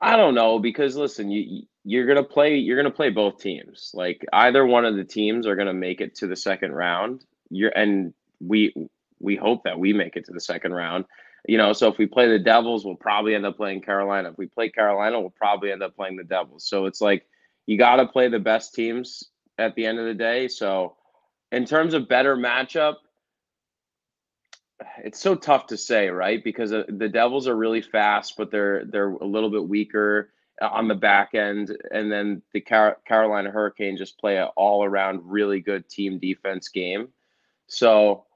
I 0.00 0.16
don't 0.16 0.34
know 0.34 0.58
because 0.58 0.96
listen, 0.96 1.30
you 1.30 1.62
you're 1.84 2.06
gonna 2.06 2.24
play 2.24 2.56
you're 2.56 2.76
gonna 2.76 2.90
play 2.90 3.10
both 3.10 3.38
teams. 3.38 3.90
Like 3.94 4.24
either 4.32 4.64
one 4.64 4.84
of 4.84 4.96
the 4.96 5.04
teams 5.04 5.46
are 5.46 5.56
gonna 5.56 5.74
make 5.74 6.00
it 6.00 6.14
to 6.16 6.26
the 6.26 6.36
second 6.36 6.72
round. 6.72 7.24
You're 7.50 7.70
and 7.70 8.14
we 8.40 8.74
we 9.20 9.36
hope 9.36 9.64
that 9.64 9.78
we 9.78 9.92
make 9.92 10.16
it 10.16 10.24
to 10.26 10.32
the 10.32 10.40
second 10.40 10.72
round. 10.72 11.04
You 11.46 11.58
know, 11.58 11.72
so 11.72 11.88
if 11.88 11.98
we 11.98 12.06
play 12.06 12.28
the 12.28 12.38
Devils, 12.38 12.84
we'll 12.84 12.96
probably 12.96 13.34
end 13.34 13.46
up 13.46 13.56
playing 13.56 13.82
Carolina. 13.82 14.30
If 14.30 14.38
we 14.38 14.46
play 14.46 14.68
Carolina, 14.68 15.20
we'll 15.20 15.30
probably 15.30 15.72
end 15.72 15.82
up 15.82 15.96
playing 15.96 16.16
the 16.16 16.24
Devils. 16.24 16.68
So 16.68 16.86
it's 16.86 17.00
like, 17.00 17.26
you 17.66 17.78
got 17.78 17.96
to 17.96 18.06
play 18.06 18.28
the 18.28 18.38
best 18.38 18.74
teams 18.74 19.30
at 19.58 19.74
the 19.74 19.86
end 19.86 19.98
of 19.98 20.06
the 20.06 20.14
day. 20.14 20.48
So, 20.48 20.96
in 21.52 21.64
terms 21.64 21.94
of 21.94 22.08
better 22.08 22.36
matchup, 22.36 22.96
it's 25.04 25.20
so 25.20 25.34
tough 25.34 25.66
to 25.68 25.76
say, 25.76 26.08
right? 26.08 26.42
Because 26.42 26.72
uh, 26.72 26.84
the 26.88 27.08
Devils 27.08 27.46
are 27.48 27.56
really 27.56 27.82
fast, 27.82 28.36
but 28.36 28.50
they're 28.50 28.84
they're 28.86 29.10
a 29.10 29.26
little 29.26 29.50
bit 29.50 29.68
weaker 29.68 30.30
on 30.60 30.88
the 30.88 30.94
back 30.94 31.34
end, 31.34 31.76
and 31.90 32.10
then 32.12 32.42
the 32.52 32.60
Car- 32.60 32.98
Carolina 33.06 33.50
Hurricane 33.50 33.96
just 33.96 34.18
play 34.18 34.36
an 34.36 34.48
all 34.56 34.84
around 34.84 35.20
really 35.24 35.60
good 35.60 35.88
team 35.88 36.18
defense 36.18 36.68
game. 36.68 37.08
So 37.66 38.26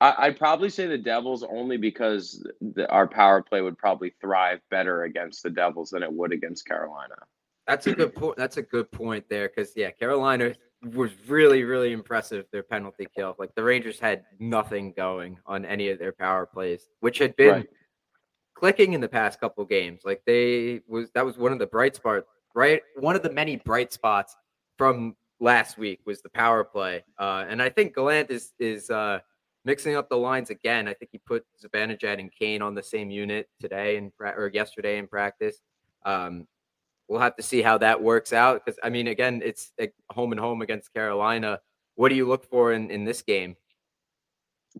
I, 0.00 0.28
would 0.28 0.38
probably 0.38 0.70
say 0.70 0.86
the 0.86 0.96
Devils 0.96 1.42
only 1.42 1.76
because 1.76 2.46
the, 2.60 2.90
our 2.90 3.06
power 3.06 3.42
play 3.42 3.60
would 3.60 3.76
probably 3.76 4.14
thrive 4.20 4.60
better 4.70 5.04
against 5.04 5.42
the 5.42 5.50
Devils 5.50 5.90
than 5.90 6.02
it 6.02 6.10
would 6.12 6.32
against 6.32 6.66
Carolina. 6.66 7.16
That's 7.66 7.86
a 7.86 7.94
good 7.94 8.14
point. 8.14 8.36
That's 8.36 8.56
a 8.56 8.62
good 8.62 8.90
point 8.90 9.26
there 9.28 9.48
because 9.48 9.72
yeah, 9.76 9.90
Carolina 9.90 10.54
was 10.94 11.10
really 11.28 11.62
really 11.62 11.92
impressive. 11.92 12.46
Their 12.50 12.62
penalty 12.62 13.06
kill, 13.14 13.36
like 13.38 13.54
the 13.54 13.62
Rangers 13.62 14.00
had 14.00 14.24
nothing 14.38 14.92
going 14.96 15.38
on 15.46 15.64
any 15.64 15.90
of 15.90 15.98
their 15.98 16.12
power 16.12 16.46
plays, 16.46 16.88
which 17.00 17.18
had 17.18 17.36
been 17.36 17.50
right. 17.50 17.68
clicking 18.54 18.94
in 18.94 19.00
the 19.00 19.08
past 19.08 19.38
couple 19.38 19.64
games. 19.66 20.00
Like 20.04 20.22
they 20.26 20.80
was 20.88 21.10
that 21.12 21.24
was 21.24 21.36
one 21.36 21.52
of 21.52 21.58
the 21.58 21.66
bright 21.66 21.94
spots, 21.94 22.26
right? 22.54 22.82
One 22.96 23.14
of 23.14 23.22
the 23.22 23.30
many 23.30 23.56
bright 23.56 23.92
spots 23.92 24.34
from 24.78 25.14
last 25.38 25.78
week 25.78 26.00
was 26.06 26.22
the 26.22 26.30
power 26.30 26.64
play, 26.64 27.04
uh, 27.18 27.44
and 27.48 27.62
I 27.62 27.68
think 27.68 27.94
Gallant 27.94 28.30
is 28.30 28.52
is. 28.58 28.90
Uh, 28.90 29.20
mixing 29.64 29.96
up 29.96 30.08
the 30.08 30.16
lines 30.16 30.50
again. 30.50 30.88
I 30.88 30.94
think 30.94 31.10
he 31.12 31.18
put 31.18 31.44
Zibanejad 31.62 32.18
and 32.18 32.32
Kane 32.32 32.62
on 32.62 32.74
the 32.74 32.82
same 32.82 33.10
unit 33.10 33.48
today 33.60 33.96
and 33.96 34.12
or 34.20 34.50
yesterday 34.52 34.98
in 34.98 35.06
practice. 35.06 35.60
Um, 36.04 36.46
we'll 37.08 37.20
have 37.20 37.36
to 37.36 37.42
see 37.42 37.62
how 37.62 37.78
that 37.78 38.02
works 38.02 38.32
out 38.32 38.64
because 38.64 38.78
I 38.82 38.90
mean, 38.90 39.08
again, 39.08 39.42
it's 39.44 39.72
home 40.10 40.32
and 40.32 40.40
home 40.40 40.62
against 40.62 40.94
Carolina. 40.94 41.60
What 41.96 42.08
do 42.08 42.14
you 42.14 42.26
look 42.26 42.48
for 42.48 42.72
in 42.72 42.90
in 42.90 43.04
this 43.04 43.22
game? 43.22 43.56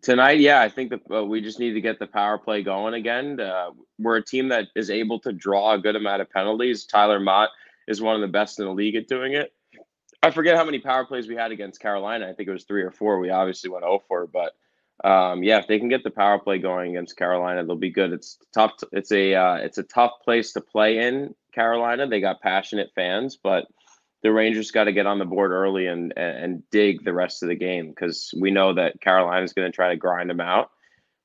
Tonight, 0.02 0.38
yeah, 0.38 0.60
I 0.60 0.68
think 0.68 0.90
that 0.90 1.00
uh, 1.12 1.25
we 1.25 1.40
just 1.40 1.58
need 1.58 1.72
to 1.72 1.80
get 1.80 1.99
the 1.99 2.06
power 2.06 2.38
play 2.38 2.62
going 2.62 2.94
again. 2.94 3.40
Uh, 3.40 3.70
we're 3.99 4.18
a 4.18 4.25
team 4.25 4.49
that 4.49 4.68
is 4.76 4.88
able 4.88 5.18
to 5.18 5.32
draw 5.32 5.72
a 5.72 5.78
good 5.78 5.96
amount 5.96 6.22
of 6.22 6.30
penalties. 6.30 6.84
Tyler 6.84 7.18
Motte 7.18 7.50
is 7.88 8.00
one 8.00 8.14
of 8.14 8.20
the 8.20 8.28
best 8.28 8.60
in 8.60 8.66
the 8.66 8.72
league 8.72 8.94
at 8.94 9.08
doing 9.08 9.32
it. 9.32 9.52
I 10.22 10.30
forget 10.30 10.56
how 10.56 10.64
many 10.64 10.78
power 10.78 11.04
plays 11.04 11.26
we 11.26 11.34
had 11.34 11.50
against 11.50 11.80
Carolina. 11.80 12.28
I 12.28 12.34
think 12.34 12.49
it 12.49 12.52
was 12.52 12.64
three 12.64 12.82
or 12.82 12.92
four. 12.92 13.18
We 13.18 13.30
obviously 13.30 13.68
went 13.68 13.82
0 13.82 14.02
for, 14.06 14.28
but 14.28 14.52
um, 15.04 15.42
yeah, 15.42 15.59
if 15.59 15.66
they 15.66 15.78
can 15.78 15.88
get 15.88 16.04
the 16.04 16.11
power 16.11 16.38
play 16.38 16.59
going 16.59 16.90
against 16.90 17.16
Carolina, 17.16 17.64
they'll 17.64 17.76
be 17.76 17.90
good. 17.90 18.12
It's 18.12 18.38
tough. 18.52 18.76
To, 18.78 18.88
it's 18.92 19.12
a 19.12 19.35
uh, 19.35 19.54
it's 19.57 19.78
a 19.78 19.83
tough 19.83 20.12
place 20.23 20.52
to 20.52 20.61
play 20.61 20.99
in 20.99 21.35
Carolina. 21.54 22.07
They 22.07 22.21
got 22.21 22.40
passionate 22.40 22.90
fans, 22.95 23.38
but 23.42 23.66
the 24.23 24.33
Rangers 24.33 24.71
got 24.71 24.85
to 24.85 24.92
get 24.92 25.07
on 25.07 25.19
the 25.19 25.25
board 25.25 25.50
early 25.50 25.87
and, 25.87 26.12
and 26.16 26.62
dig 26.71 27.04
the 27.04 27.14
rest 27.14 27.42
of 27.42 27.49
the 27.49 27.54
game 27.54 27.88
because 27.88 28.35
we 28.38 28.50
know 28.50 28.75
that 28.75 29.00
Carolina 29.00 29.42
is 29.45 29.54
going 29.54 29.71
to 29.71 29.75
try 29.75 29.88
to 29.88 29.97
grind 29.97 30.28
them 30.28 30.40
out. 30.40 30.71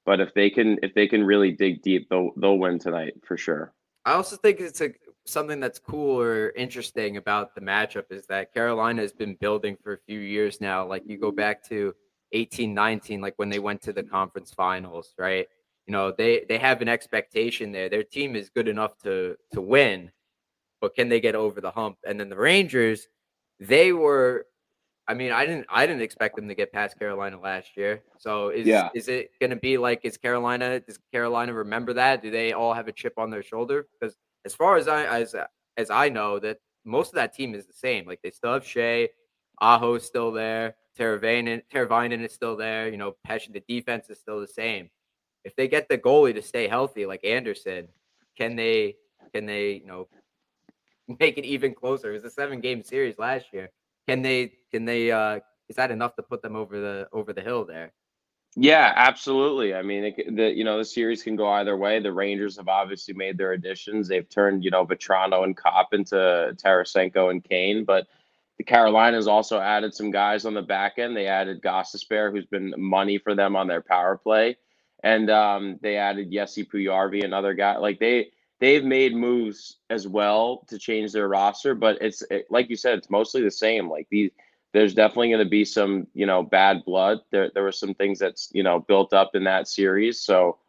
But 0.05 0.21
if 0.21 0.33
they 0.33 0.49
can 0.49 0.77
if 0.81 0.93
they 0.93 1.07
can 1.07 1.23
really 1.23 1.51
dig 1.51 1.81
deep, 1.81 2.07
they'll 2.09 2.31
they'll 2.37 2.57
win 2.57 2.79
tonight 2.79 3.15
for 3.25 3.35
sure. 3.35 3.73
I 4.05 4.13
also 4.13 4.37
think 4.37 4.59
it's 4.61 4.79
a 4.81 4.91
something 5.25 5.59
that's 5.59 5.79
cool 5.79 6.21
or 6.21 6.51
interesting 6.51 7.17
about 7.17 7.55
the 7.55 7.61
matchup 7.61 8.11
is 8.11 8.27
that 8.27 8.53
Carolina 8.53 9.01
has 9.01 9.11
been 9.11 9.35
building 9.35 9.75
for 9.83 9.93
a 9.93 9.97
few 9.97 10.19
years 10.19 10.61
now. 10.61 10.85
Like 10.85 11.03
you 11.07 11.17
go 11.17 11.31
back 11.31 11.67
to 11.69 11.95
18 12.35 12.73
19 12.73 13.21
like 13.21 13.33
when 13.37 13.49
they 13.49 13.59
went 13.59 13.81
to 13.83 13.93
the 13.93 14.03
mm-hmm. 14.03 14.11
conference 14.11 14.51
finals 14.51 15.13
right? 15.17 15.47
You 15.87 15.91
know 15.91 16.11
they 16.11 16.45
they 16.49 16.57
have 16.57 16.81
an 16.81 16.89
expectation 16.89 17.71
there. 17.71 17.89
Their 17.89 18.03
team 18.03 18.35
is 18.35 18.49
good 18.49 18.67
enough 18.67 18.97
to 19.03 19.35
to 19.53 19.61
win 19.61 20.11
but 20.81 20.93
can 20.93 21.09
they 21.09 21.19
get 21.19 21.33
over 21.33 21.61
the 21.61 21.71
hump? 21.71 21.97
And 22.05 22.19
then 22.19 22.29
the 22.29 22.37
rangers 22.37 23.07
they 23.59 23.93
were 23.93 24.45
i 25.07 25.13
mean 25.13 25.31
i 25.31 25.45
didn't 25.45 25.65
i 25.69 25.85
didn't 25.85 26.01
expect 26.01 26.35
them 26.35 26.47
to 26.47 26.53
get 26.53 26.73
past 26.73 26.99
carolina 26.99 27.39
last 27.39 27.77
year. 27.77 28.03
So 28.19 28.49
is 28.49 28.67
yeah. 28.67 28.89
is 28.93 29.07
it 29.07 29.31
going 29.39 29.51
to 29.51 29.55
be 29.55 29.77
like 29.77 30.01
is 30.03 30.17
carolina 30.17 30.79
does 30.81 30.99
carolina 31.11 31.53
remember 31.53 31.93
that? 31.93 32.21
Do 32.21 32.29
they 32.31 32.53
all 32.53 32.73
have 32.73 32.87
a 32.87 32.91
chip 32.91 33.13
on 33.17 33.29
their 33.29 33.43
shoulder? 33.43 33.87
Because 33.99 34.15
as 34.45 34.53
far 34.53 34.77
as 34.77 34.87
i 34.87 35.05
as 35.05 35.33
as 35.77 35.89
i 35.89 36.09
know 36.09 36.39
that 36.39 36.57
most 36.83 37.09
of 37.09 37.15
that 37.15 37.33
team 37.33 37.55
is 37.55 37.65
the 37.65 37.73
same. 37.73 38.05
Like 38.05 38.19
they 38.21 38.29
still 38.29 38.53
have 38.53 38.63
Skjei 38.63 39.07
Aho's 39.61 40.05
still 40.05 40.31
there 40.31 40.75
Teravainen, 40.97 41.61
Teravainen 41.71 42.23
is 42.23 42.33
still 42.33 42.55
there. 42.55 42.89
You 42.89 42.97
know, 42.97 43.15
Pesce, 43.25 43.47
the 43.47 43.63
defense 43.67 44.09
is 44.09 44.19
still 44.19 44.39
the 44.39 44.47
same. 44.47 44.89
If 45.43 45.55
they 45.55 45.67
get 45.67 45.89
the 45.89 45.97
goalie 45.97 46.33
to 46.33 46.41
stay 46.41 46.67
healthy, 46.67 47.05
like 47.05 47.23
Andersen, 47.23 47.87
can 48.37 48.55
they 48.55 48.95
can 49.33 49.45
they 49.45 49.73
you 49.73 49.87
know 49.87 50.07
make 51.19 51.37
it 51.37 51.45
even 51.45 51.73
closer? 51.73 52.11
It 52.11 52.13
was 52.13 52.23
a 52.23 52.31
seven 52.31 52.61
game 52.61 52.83
series 52.83 53.19
last 53.19 53.47
year. 53.53 53.69
Can 54.07 54.21
they 54.21 54.53
can 54.71 54.85
they 54.85 55.11
uh 55.11 55.39
is 55.69 55.75
that 55.75 55.91
enough 55.91 56.15
to 56.15 56.23
put 56.23 56.41
them 56.41 56.55
over 56.55 56.79
the 56.79 57.07
over 57.11 57.33
the 57.33 57.41
hill 57.41 57.65
there? 57.65 57.91
Yeah, 58.57 58.93
absolutely. 58.95 59.75
I 59.75 59.81
mean, 59.81 60.05
it, 60.05 60.35
the 60.35 60.49
you 60.49 60.63
know 60.63 60.77
the 60.77 60.85
series 60.85 61.23
can 61.23 61.35
go 61.35 61.49
either 61.49 61.75
way. 61.75 61.99
The 61.99 62.13
Rangers 62.13 62.55
have 62.57 62.69
obviously 62.69 63.13
made 63.13 63.37
their 63.37 63.51
additions. 63.51 64.07
They've 64.07 64.29
turned 64.29 64.63
you 64.63 64.71
know 64.71 64.85
Vatrano 64.85 65.43
and 65.43 65.57
Copp 65.57 65.93
into 65.93 66.15
Tarasenko 66.63 67.31
and 67.31 67.43
Kane, 67.43 67.83
but 67.83 68.07
the 68.57 68.63
Carolinas 68.63 69.27
also 69.27 69.59
added 69.59 69.93
some 69.93 70.11
guys 70.11 70.45
on 70.45 70.53
the 70.53 70.61
back 70.61 70.93
end. 70.97 71.15
They 71.15 71.27
added 71.27 71.61
Gostisbehere, 71.61 72.31
who's 72.31 72.45
been 72.45 72.73
money 72.77 73.17
for 73.17 73.35
them 73.35 73.55
on 73.55 73.67
their 73.67 73.81
power 73.81 74.17
play, 74.17 74.57
and 75.03 75.29
um, 75.29 75.77
they 75.81 75.97
added 75.97 76.31
Jesse 76.31 76.65
Puljujarvi, 76.65 77.23
another 77.23 77.53
guy. 77.53 77.77
Like 77.77 77.99
they 77.99 78.29
they've 78.59 78.83
made 78.83 79.15
moves 79.15 79.77
as 79.89 80.07
well 80.07 80.65
to 80.69 80.77
change 80.77 81.11
their 81.11 81.27
roster, 81.27 81.75
but 81.75 82.01
it's 82.01 82.21
it, 82.31 82.47
like 82.49 82.69
you 82.69 82.75
said, 82.75 82.97
it's 82.97 83.09
mostly 83.09 83.41
the 83.41 83.51
same. 83.51 83.89
Like 83.89 84.07
these, 84.09 84.31
there's 84.73 84.93
definitely 84.93 85.29
going 85.29 85.43
to 85.43 85.49
be 85.49 85.65
some 85.65 86.07
you 86.13 86.25
know 86.25 86.43
bad 86.43 86.83
blood. 86.85 87.19
There 87.31 87.51
there 87.53 87.63
were 87.63 87.71
some 87.71 87.93
things 87.93 88.19
that's 88.19 88.49
you 88.53 88.63
know 88.63 88.79
built 88.79 89.13
up 89.13 89.35
in 89.35 89.43
that 89.45 89.67
series, 89.67 90.21
so 90.21 90.59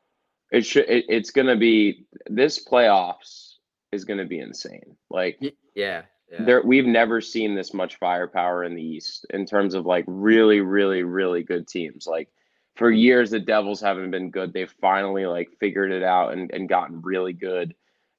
it 0.50 0.66
should 0.66 0.88
it, 0.88 1.04
it's 1.08 1.30
going 1.30 1.48
to 1.48 1.56
be 1.56 2.06
this 2.28 2.64
playoffs 2.64 3.54
is 3.92 4.04
going 4.04 4.18
to 4.18 4.26
be 4.26 4.40
insane. 4.40 4.96
Like 5.08 5.38
yeah, 5.74 6.02
yeah. 6.30 6.44
There, 6.44 6.62
we've 6.62 6.86
never 6.86 7.20
seen 7.20 7.54
this 7.54 7.72
much 7.72 7.96
firepower 7.96 8.64
in 8.64 8.74
the 8.74 8.82
East 8.82 9.26
in 9.30 9.46
terms 9.46 9.74
of 9.74 9.86
like 9.86 10.04
really, 10.08 10.60
really, 10.60 11.02
really 11.02 11.42
good 11.42 11.68
teams. 11.68 12.06
Like 12.06 12.28
for 12.74 12.90
years, 12.90 13.30
the 13.30 13.40
Devils 13.40 13.80
haven't 13.80 14.10
been 14.10 14.30
good. 14.30 14.52
They've 14.52 14.74
finally 14.80 15.26
like 15.26 15.50
figured 15.60 15.92
it 15.92 16.02
out 16.02 16.32
and, 16.32 16.50
and 16.52 16.68
gotten 16.68 17.00
really 17.02 17.32
good. 17.32 17.74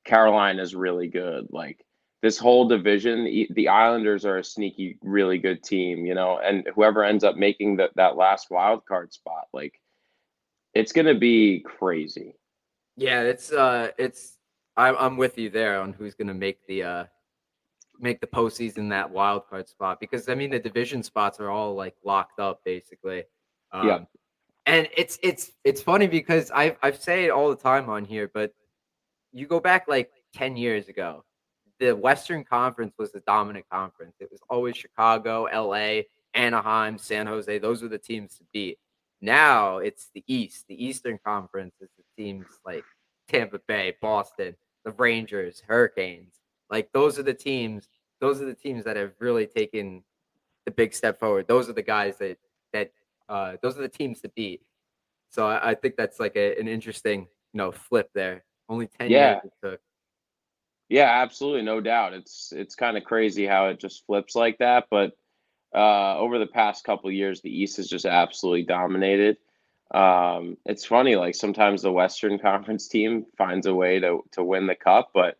Carolina's 0.05 0.73
really 0.73 1.07
good. 1.07 1.47
Like 1.51 1.85
this 2.21 2.37
whole 2.37 2.67
division, 2.67 3.25
the 3.51 3.67
Islanders 3.67 4.25
are 4.25 4.37
a 4.37 4.43
sneaky, 4.43 4.97
really 5.01 5.37
good 5.37 5.61
team, 5.61 6.05
you 6.05 6.15
know, 6.15 6.39
and 6.39 6.67
whoever 6.73 7.03
ends 7.03 7.23
up 7.23 7.35
making 7.35 7.77
that 7.77 7.91
that 7.95 8.15
last 8.15 8.49
wild 8.49 8.85
card 8.85 9.13
spot, 9.13 9.47
like 9.53 9.79
it's 10.73 10.93
gonna 10.93 11.13
be 11.17 11.59
crazy. 11.59 12.35
Yeah, 12.95 13.21
it's 13.21 13.51
uh 13.51 13.91
it's 13.97 14.37
I'm 14.77 14.95
I'm 14.97 15.17
with 15.17 15.37
you 15.37 15.49
there 15.49 15.81
on 15.81 15.93
who's 15.93 16.15
gonna 16.15 16.33
make 16.33 16.65
the 16.67 16.83
uh 16.83 17.05
make 17.99 18.21
the 18.21 18.27
postseason 18.27 18.89
that 18.89 19.09
wild 19.09 19.47
card 19.47 19.67
spot 19.67 19.99
because 19.99 20.29
I 20.29 20.35
mean 20.35 20.49
the 20.49 20.59
division 20.59 21.03
spots 21.03 21.39
are 21.39 21.49
all 21.49 21.75
like 21.75 21.95
locked 22.03 22.39
up 22.39 22.61
basically. 22.63 23.23
Um, 23.71 23.87
yeah. 23.87 23.99
And 24.65 24.87
it's 24.95 25.17
it's 25.23 25.51
it's 25.63 25.81
funny 25.81 26.07
because 26.07 26.51
I've 26.51 26.77
I've 26.81 27.01
say 27.01 27.25
it 27.25 27.29
all 27.29 27.49
the 27.49 27.55
time 27.55 27.89
on 27.89 28.05
here, 28.05 28.29
but 28.33 28.53
you 29.31 29.47
go 29.47 29.59
back 29.59 29.87
like 29.87 30.11
ten 30.33 30.57
years 30.57 30.89
ago, 30.89 31.23
the 31.79 31.95
Western 31.95 32.43
Conference 32.43 32.93
was 32.97 33.11
the 33.11 33.21
dominant 33.21 33.65
conference. 33.71 34.15
It 34.19 34.29
was 34.31 34.41
always 34.49 34.75
Chicago, 34.75 35.43
LA, 35.43 36.01
Anaheim, 36.33 36.97
San 36.97 37.27
Jose. 37.27 37.59
Those 37.59 37.81
were 37.81 37.87
the 37.87 37.97
teams 37.97 38.37
to 38.37 38.43
beat. 38.51 38.77
Now 39.21 39.77
it's 39.77 40.09
the 40.13 40.23
East. 40.27 40.65
The 40.67 40.83
Eastern 40.83 41.17
Conference 41.25 41.75
is 41.81 41.89
the 41.97 42.23
teams 42.23 42.45
like 42.65 42.83
Tampa 43.27 43.59
Bay, 43.67 43.95
Boston, 44.01 44.55
the 44.85 44.91
Rangers, 44.91 45.61
Hurricanes. 45.67 46.33
Like 46.69 46.91
those 46.91 47.17
are 47.19 47.23
the 47.23 47.33
teams. 47.33 47.87
Those 48.19 48.41
are 48.41 48.45
the 48.45 48.53
teams 48.53 48.83
that 48.85 48.97
have 48.97 49.13
really 49.19 49.45
taken 49.45 50.03
the 50.65 50.71
big 50.71 50.93
step 50.93 51.19
forward. 51.19 51.47
Those 51.47 51.69
are 51.69 51.73
the 51.73 51.81
guys 51.81 52.17
that 52.17 52.37
that 52.73 52.91
uh, 53.29 53.57
those 53.61 53.77
are 53.77 53.81
the 53.81 53.89
teams 53.89 54.21
to 54.21 54.29
beat. 54.29 54.61
So 55.29 55.47
I, 55.47 55.71
I 55.71 55.75
think 55.75 55.95
that's 55.95 56.19
like 56.19 56.35
a, 56.35 56.59
an 56.59 56.67
interesting 56.67 57.21
you 57.53 57.57
know 57.57 57.71
flip 57.71 58.09
there. 58.13 58.43
Only 58.69 58.87
ten 58.87 59.09
yeah. 59.09 59.31
years 59.31 59.41
it 59.45 59.53
took. 59.63 59.79
Yeah, 60.89 61.21
absolutely, 61.21 61.63
no 61.63 61.81
doubt. 61.81 62.13
It's 62.13 62.53
it's 62.55 62.75
kind 62.75 62.97
of 62.97 63.03
crazy 63.03 63.45
how 63.45 63.67
it 63.67 63.79
just 63.79 64.05
flips 64.05 64.35
like 64.35 64.57
that. 64.59 64.85
But 64.89 65.13
uh, 65.75 66.17
over 66.17 66.39
the 66.39 66.47
past 66.47 66.83
couple 66.83 67.11
years, 67.11 67.41
the 67.41 67.49
East 67.49 67.77
has 67.77 67.87
just 67.87 68.05
absolutely 68.05 68.63
dominated. 68.63 69.37
Um, 69.93 70.57
it's 70.65 70.85
funny, 70.85 71.15
like 71.15 71.35
sometimes 71.35 71.81
the 71.81 71.91
Western 71.91 72.39
Conference 72.41 72.87
team 72.87 73.25
finds 73.37 73.67
a 73.67 73.75
way 73.75 73.99
to 73.99 74.23
to 74.31 74.43
win 74.43 74.67
the 74.67 74.75
cup, 74.75 75.11
but 75.13 75.37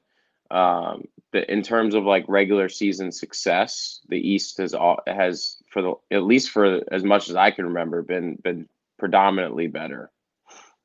um, 0.52 1.06
the, 1.34 1.52
in 1.52 1.62
terms 1.62 1.94
of 1.94 2.04
like 2.04 2.26
regular 2.28 2.70
season 2.70 3.12
success, 3.12 4.00
the 4.08 4.18
East 4.18 4.58
has 4.58 4.74
all 4.74 5.00
has 5.08 5.58
for 5.72 5.82
the 5.82 5.94
at 6.12 6.24
least 6.24 6.52
for 6.52 6.82
as 6.92 7.04
much 7.04 7.30
as 7.30 7.36
I 7.36 7.52
can 7.52 7.66
remember 7.66 8.02
been 8.02 8.36
been 8.44 8.68
predominantly 8.98 9.68
better. 9.68 10.12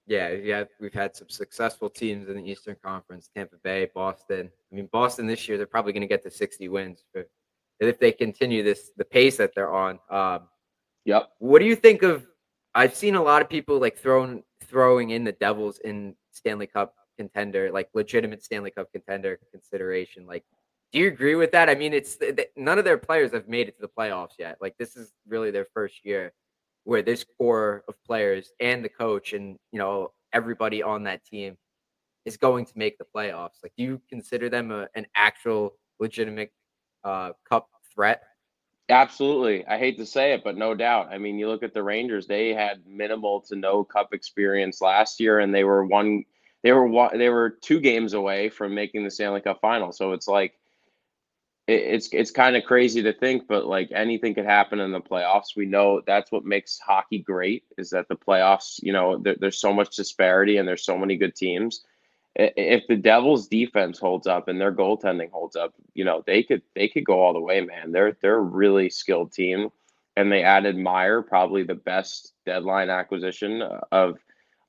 Yeah, 0.06 0.30
yeah, 0.30 0.64
we've 0.80 0.92
had 0.92 1.14
some 1.14 1.28
successful 1.28 1.88
teams 1.88 2.28
in 2.28 2.36
the 2.36 2.50
Eastern 2.50 2.76
Conference: 2.82 3.30
Tampa 3.34 3.56
Bay, 3.62 3.88
Boston. 3.94 4.50
I 4.70 4.74
mean, 4.74 4.88
Boston 4.92 5.26
this 5.26 5.46
year 5.48 5.56
they're 5.56 5.66
probably 5.66 5.92
going 5.92 6.02
to 6.02 6.08
get 6.08 6.22
to 6.24 6.30
sixty 6.30 6.68
wins. 6.68 7.04
For 7.12 7.24
if 7.80 7.98
they 7.98 8.12
continue 8.12 8.62
this 8.62 8.90
the 8.96 9.04
pace 9.04 9.36
that 9.36 9.54
they're 9.54 9.72
on. 9.72 9.98
Um, 10.10 10.48
Yep. 11.04 11.30
what 11.38 11.58
do 11.58 11.64
you 11.64 11.74
think 11.74 12.02
of? 12.02 12.24
I've 12.74 12.94
seen 12.94 13.16
a 13.16 13.22
lot 13.22 13.42
of 13.42 13.48
people 13.48 13.80
like 13.80 13.98
throwing 13.98 14.44
throwing 14.64 15.10
in 15.10 15.24
the 15.24 15.32
Devils 15.32 15.78
in 15.80 16.14
Stanley 16.30 16.66
Cup 16.66 16.94
contender, 17.22 17.70
like 17.70 17.88
legitimate 17.94 18.42
Stanley 18.42 18.70
Cup 18.70 18.90
contender 18.92 19.38
consideration. 19.52 20.26
Like, 20.26 20.44
do 20.92 20.98
you 20.98 21.08
agree 21.08 21.36
with 21.36 21.52
that? 21.52 21.68
I 21.68 21.74
mean, 21.74 21.92
it's 21.92 22.18
none 22.56 22.78
of 22.78 22.84
their 22.84 22.98
players 22.98 23.32
have 23.32 23.48
made 23.48 23.68
it 23.68 23.76
to 23.76 23.82
the 23.82 23.88
playoffs 23.88 24.38
yet. 24.38 24.58
Like, 24.60 24.76
this 24.78 24.96
is 24.96 25.12
really 25.26 25.50
their 25.50 25.66
first 25.72 26.04
year 26.04 26.32
where 26.84 27.02
this 27.02 27.24
core 27.38 27.84
of 27.88 27.94
players 28.04 28.50
and 28.58 28.84
the 28.84 28.88
coach 28.88 29.34
and 29.34 29.56
you 29.70 29.78
know 29.78 30.10
everybody 30.32 30.82
on 30.82 31.04
that 31.04 31.24
team 31.24 31.56
is 32.24 32.36
going 32.36 32.66
to 32.66 32.72
make 32.76 32.98
the 32.98 33.06
playoffs. 33.14 33.62
Like, 33.62 33.72
do 33.76 33.84
you 33.84 34.00
consider 34.08 34.48
them 34.48 34.70
a, 34.70 34.88
an 34.94 35.06
actual 35.14 35.74
legitimate 36.00 36.52
uh, 37.04 37.32
cup 37.48 37.68
threat? 37.94 38.22
Absolutely. 38.88 39.66
I 39.66 39.78
hate 39.78 39.96
to 39.98 40.06
say 40.06 40.32
it, 40.32 40.42
but 40.44 40.56
no 40.56 40.74
doubt. 40.74 41.08
I 41.10 41.18
mean, 41.18 41.38
you 41.38 41.48
look 41.48 41.62
at 41.62 41.72
the 41.72 41.82
Rangers, 41.82 42.26
they 42.26 42.52
had 42.52 42.82
minimal 42.86 43.40
to 43.42 43.56
no 43.56 43.84
cup 43.84 44.12
experience 44.12 44.80
last 44.80 45.18
year 45.20 45.38
and 45.38 45.54
they 45.54 45.64
were 45.64 45.84
one 45.84 46.24
they 46.62 46.72
were 46.72 47.10
they 47.16 47.28
were 47.28 47.50
two 47.50 47.80
games 47.80 48.14
away 48.14 48.48
from 48.48 48.74
making 48.74 49.04
the 49.04 49.10
Stanley 49.10 49.40
Cup 49.40 49.60
final. 49.60 49.92
So 49.92 50.12
it's 50.12 50.28
like 50.28 50.58
it, 51.66 51.80
it's 51.80 52.08
it's 52.12 52.30
kind 52.30 52.56
of 52.56 52.64
crazy 52.64 53.02
to 53.02 53.12
think, 53.12 53.46
but 53.48 53.66
like 53.66 53.90
anything 53.92 54.34
could 54.34 54.46
happen 54.46 54.80
in 54.80 54.92
the 54.92 55.00
playoffs. 55.00 55.56
We 55.56 55.66
know 55.66 56.02
that's 56.06 56.32
what 56.32 56.44
makes 56.44 56.78
hockey 56.78 57.18
great 57.18 57.64
is 57.78 57.90
that 57.90 58.08
the 58.08 58.16
playoffs, 58.16 58.82
you 58.82 58.92
know, 58.92 59.18
there, 59.18 59.36
there's 59.38 59.60
so 59.60 59.72
much 59.72 59.96
disparity 59.96 60.56
and 60.56 60.68
there's 60.68 60.84
so 60.84 60.98
many 60.98 61.16
good 61.16 61.34
teams 61.34 61.84
if 62.36 62.86
the 62.86 62.96
Devils 62.96 63.48
defense 63.48 63.98
holds 63.98 64.26
up 64.26 64.48
and 64.48 64.60
their 64.60 64.72
goaltending 64.72 65.30
holds 65.30 65.56
up, 65.56 65.74
you 65.94 66.04
know, 66.04 66.22
they 66.26 66.42
could 66.42 66.62
they 66.74 66.88
could 66.88 67.04
go 67.04 67.20
all 67.20 67.34
the 67.34 67.40
way, 67.40 67.60
man. 67.60 67.92
They're 67.92 68.16
they're 68.22 68.38
a 68.38 68.40
really 68.40 68.88
skilled 68.90 69.32
team. 69.32 69.70
And 70.16 70.30
they 70.30 70.42
added 70.42 70.76
Meyer, 70.76 71.22
probably 71.22 71.62
the 71.62 71.74
best 71.74 72.34
deadline 72.44 72.90
acquisition 72.90 73.62
uh, 73.62 73.80
of 73.92 74.18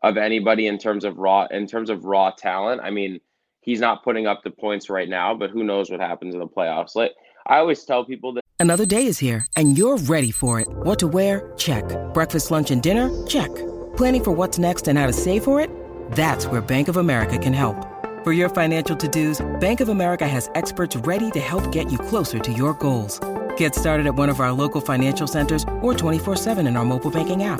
of 0.03 0.17
anybody 0.17 0.67
in 0.67 0.77
terms 0.77 1.05
of 1.05 1.17
raw 1.17 1.47
in 1.51 1.65
terms 1.67 1.89
of 1.89 2.05
raw 2.05 2.31
talent. 2.31 2.81
I 2.83 2.91
mean, 2.91 3.19
he's 3.61 3.79
not 3.79 4.03
putting 4.03 4.27
up 4.27 4.43
the 4.43 4.51
points 4.51 4.89
right 4.89 5.09
now, 5.09 5.33
but 5.33 5.49
who 5.49 5.63
knows 5.63 5.89
what 5.89 5.99
happens 5.99 6.33
in 6.33 6.39
the 6.39 6.47
playoffs. 6.47 6.95
Like 6.95 7.13
I 7.47 7.57
always 7.57 7.83
tell 7.83 8.05
people 8.05 8.33
that 8.33 8.43
Another 8.59 8.85
day 8.85 9.07
is 9.07 9.19
here, 9.19 9.45
and 9.57 9.77
you're 9.77 9.97
ready 9.97 10.31
for 10.31 10.61
it. 10.61 10.69
What 10.69 10.97
to 10.99 11.07
wear? 11.07 11.51
Check. 11.57 11.83
Breakfast, 12.13 12.49
lunch, 12.49 12.71
and 12.71 12.81
dinner? 12.81 13.09
Check. 13.27 13.53
Planning 13.97 14.23
for 14.23 14.31
what's 14.31 14.57
next 14.57 14.87
and 14.87 14.97
how 14.97 15.05
to 15.05 15.11
save 15.11 15.43
for 15.43 15.59
it? 15.59 15.69
That's 16.11 16.47
where 16.47 16.61
Bank 16.61 16.87
of 16.87 16.95
America 16.95 17.37
can 17.37 17.51
help. 17.51 17.75
For 18.23 18.31
your 18.31 18.47
financial 18.47 18.95
to 18.95 19.07
dos, 19.09 19.45
Bank 19.59 19.81
of 19.81 19.89
America 19.89 20.25
has 20.25 20.49
experts 20.55 20.95
ready 20.95 21.29
to 21.31 21.41
help 21.41 21.73
get 21.73 21.91
you 21.91 21.97
closer 21.97 22.39
to 22.39 22.53
your 22.53 22.73
goals. 22.75 23.19
Get 23.57 23.75
started 23.75 24.07
at 24.07 24.15
one 24.15 24.29
of 24.29 24.39
our 24.39 24.53
local 24.53 24.79
financial 24.79 25.27
centers 25.27 25.63
or 25.81 25.93
24-7 25.93 26.65
in 26.65 26.77
our 26.77 26.85
mobile 26.85 27.11
banking 27.11 27.43
app. 27.43 27.59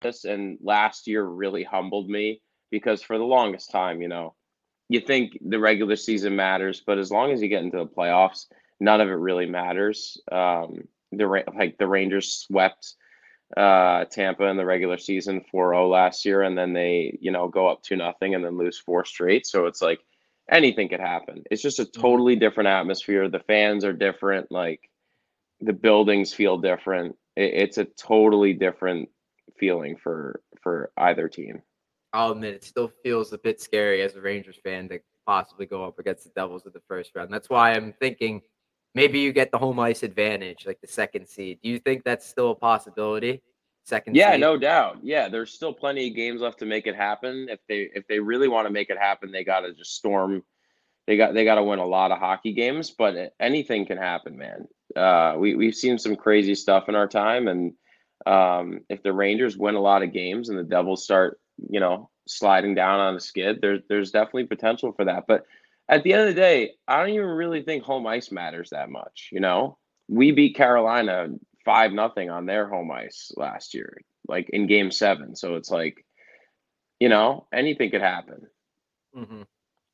This 0.00 0.24
and 0.24 0.58
last 0.62 1.06
year 1.06 1.24
really 1.24 1.64
humbled 1.64 2.08
me 2.08 2.40
because 2.70 3.02
for 3.02 3.18
the 3.18 3.24
longest 3.24 3.70
time, 3.70 4.02
you 4.02 4.08
know, 4.08 4.34
you 4.88 5.00
think 5.00 5.38
the 5.40 5.58
regular 5.58 5.96
season 5.96 6.36
matters, 6.36 6.82
but 6.86 6.98
as 6.98 7.10
long 7.10 7.32
as 7.32 7.42
you 7.42 7.48
get 7.48 7.62
into 7.62 7.78
the 7.78 7.86
playoffs, 7.86 8.46
none 8.80 9.00
of 9.00 9.08
it 9.08 9.12
really 9.12 9.46
matters. 9.46 10.20
Um, 10.30 10.84
the 11.12 11.44
like 11.54 11.78
the 11.78 11.86
Rangers 11.86 12.32
swept 12.32 12.94
uh, 13.56 14.04
Tampa 14.06 14.44
in 14.44 14.56
the 14.56 14.64
regular 14.64 14.98
season 14.98 15.44
4-0 15.52 15.90
last 15.90 16.24
year, 16.24 16.42
and 16.42 16.56
then 16.56 16.72
they 16.72 17.16
you 17.20 17.30
know 17.30 17.48
go 17.48 17.68
up 17.68 17.82
two 17.82 17.96
nothing 17.96 18.34
and 18.34 18.44
then 18.44 18.58
lose 18.58 18.78
four 18.78 19.04
straight. 19.04 19.46
So 19.46 19.66
it's 19.66 19.82
like 19.82 20.00
anything 20.50 20.88
could 20.88 21.00
happen. 21.00 21.42
It's 21.50 21.62
just 21.62 21.80
a 21.80 21.84
totally 21.84 22.36
different 22.36 22.68
atmosphere. 22.68 23.28
The 23.28 23.40
fans 23.40 23.84
are 23.84 23.92
different. 23.92 24.52
Like 24.52 24.88
the 25.60 25.72
buildings 25.72 26.32
feel 26.32 26.58
different. 26.58 27.16
It, 27.34 27.54
it's 27.54 27.78
a 27.78 27.84
totally 27.84 28.52
different 28.52 29.08
feeling 29.58 29.96
for 29.96 30.40
for 30.62 30.90
either 30.96 31.28
team. 31.28 31.62
I'll 32.12 32.32
admit 32.32 32.54
it 32.54 32.64
still 32.64 32.90
feels 33.02 33.32
a 33.32 33.38
bit 33.38 33.60
scary 33.60 34.02
as 34.02 34.14
a 34.16 34.20
Rangers 34.20 34.58
fan 34.62 34.88
to 34.88 35.00
possibly 35.26 35.66
go 35.66 35.84
up 35.84 35.98
against 35.98 36.24
the 36.24 36.30
Devils 36.30 36.64
in 36.66 36.72
the 36.72 36.82
first 36.88 37.12
round. 37.14 37.32
That's 37.32 37.50
why 37.50 37.72
I'm 37.72 37.92
thinking 37.92 38.42
maybe 38.94 39.18
you 39.20 39.32
get 39.32 39.50
the 39.50 39.58
home 39.58 39.78
ice 39.78 40.02
advantage, 40.02 40.64
like 40.66 40.80
the 40.80 40.86
second 40.86 41.28
seed. 41.28 41.58
Do 41.62 41.68
you 41.68 41.78
think 41.78 42.04
that's 42.04 42.26
still 42.26 42.52
a 42.52 42.54
possibility? 42.54 43.42
Second 43.84 44.16
Yeah, 44.16 44.32
seed? 44.32 44.40
no 44.40 44.56
doubt. 44.56 44.98
Yeah, 45.02 45.28
there's 45.28 45.52
still 45.52 45.72
plenty 45.72 46.08
of 46.08 46.16
games 46.16 46.40
left 46.40 46.58
to 46.60 46.66
make 46.66 46.86
it 46.86 46.96
happen. 46.96 47.48
If 47.50 47.60
they 47.68 47.90
if 47.94 48.06
they 48.08 48.18
really 48.18 48.48
want 48.48 48.66
to 48.66 48.72
make 48.72 48.90
it 48.90 48.98
happen, 48.98 49.30
they 49.30 49.44
got 49.44 49.60
to 49.60 49.74
just 49.74 49.94
storm. 49.94 50.42
They 51.06 51.16
got 51.16 51.34
they 51.34 51.44
got 51.44 51.56
to 51.56 51.62
win 51.64 51.78
a 51.78 51.86
lot 51.86 52.10
of 52.12 52.18
hockey 52.18 52.52
games, 52.52 52.90
but 52.90 53.34
anything 53.38 53.86
can 53.86 53.98
happen, 53.98 54.36
man. 54.36 54.66
Uh, 54.96 55.36
we 55.38 55.54
we've 55.54 55.74
seen 55.74 55.98
some 55.98 56.16
crazy 56.16 56.54
stuff 56.54 56.88
in 56.88 56.96
our 56.96 57.06
time, 57.06 57.46
and 57.46 57.74
um, 58.26 58.80
if 58.88 59.02
the 59.02 59.12
Rangers 59.12 59.56
win 59.56 59.74
a 59.74 59.80
lot 59.80 60.02
of 60.02 60.12
games 60.12 60.48
and 60.48 60.58
the 60.58 60.64
Devils 60.64 61.04
start, 61.04 61.40
you 61.70 61.80
know, 61.80 62.10
sliding 62.26 62.74
down 62.74 63.00
on 63.00 63.16
a 63.16 63.20
skid, 63.20 63.60
there's 63.60 63.80
there's 63.88 64.10
definitely 64.10 64.46
potential 64.46 64.92
for 64.92 65.04
that. 65.04 65.24
But 65.28 65.44
at 65.88 66.02
the 66.02 66.12
end 66.12 66.22
of 66.22 66.28
the 66.28 66.40
day, 66.40 66.72
I 66.88 66.98
don't 67.00 67.14
even 67.14 67.26
really 67.26 67.62
think 67.62 67.84
home 67.84 68.06
ice 68.06 68.32
matters 68.32 68.70
that 68.70 68.90
much. 68.90 69.28
You 69.32 69.40
know, 69.40 69.78
we 70.08 70.32
beat 70.32 70.56
Carolina 70.56 71.28
five 71.64 71.92
nothing 71.92 72.30
on 72.30 72.46
their 72.46 72.68
home 72.68 72.90
ice 72.90 73.32
last 73.36 73.74
year, 73.74 73.98
like 74.28 74.48
in 74.50 74.66
Game 74.66 74.90
Seven. 74.90 75.36
So 75.36 75.54
it's 75.56 75.70
like, 75.70 76.04
you 77.00 77.08
know, 77.08 77.46
anything 77.52 77.90
could 77.90 78.02
happen. 78.02 78.46
hmm 79.14 79.42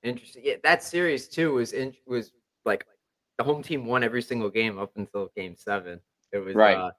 Interesting. 0.02 0.42
Yeah, 0.44 0.54
that 0.64 0.82
series 0.82 1.28
too 1.28 1.54
was 1.54 1.72
in, 1.72 1.94
was 2.06 2.32
like 2.64 2.84
the 3.38 3.44
home 3.44 3.62
team 3.62 3.86
won 3.86 4.02
every 4.02 4.22
single 4.22 4.50
game 4.50 4.78
up 4.78 4.90
until 4.96 5.30
game 5.36 5.54
seven. 5.56 6.00
It 6.32 6.38
was 6.38 6.56
Right. 6.56 6.76
Uh, 6.76 6.90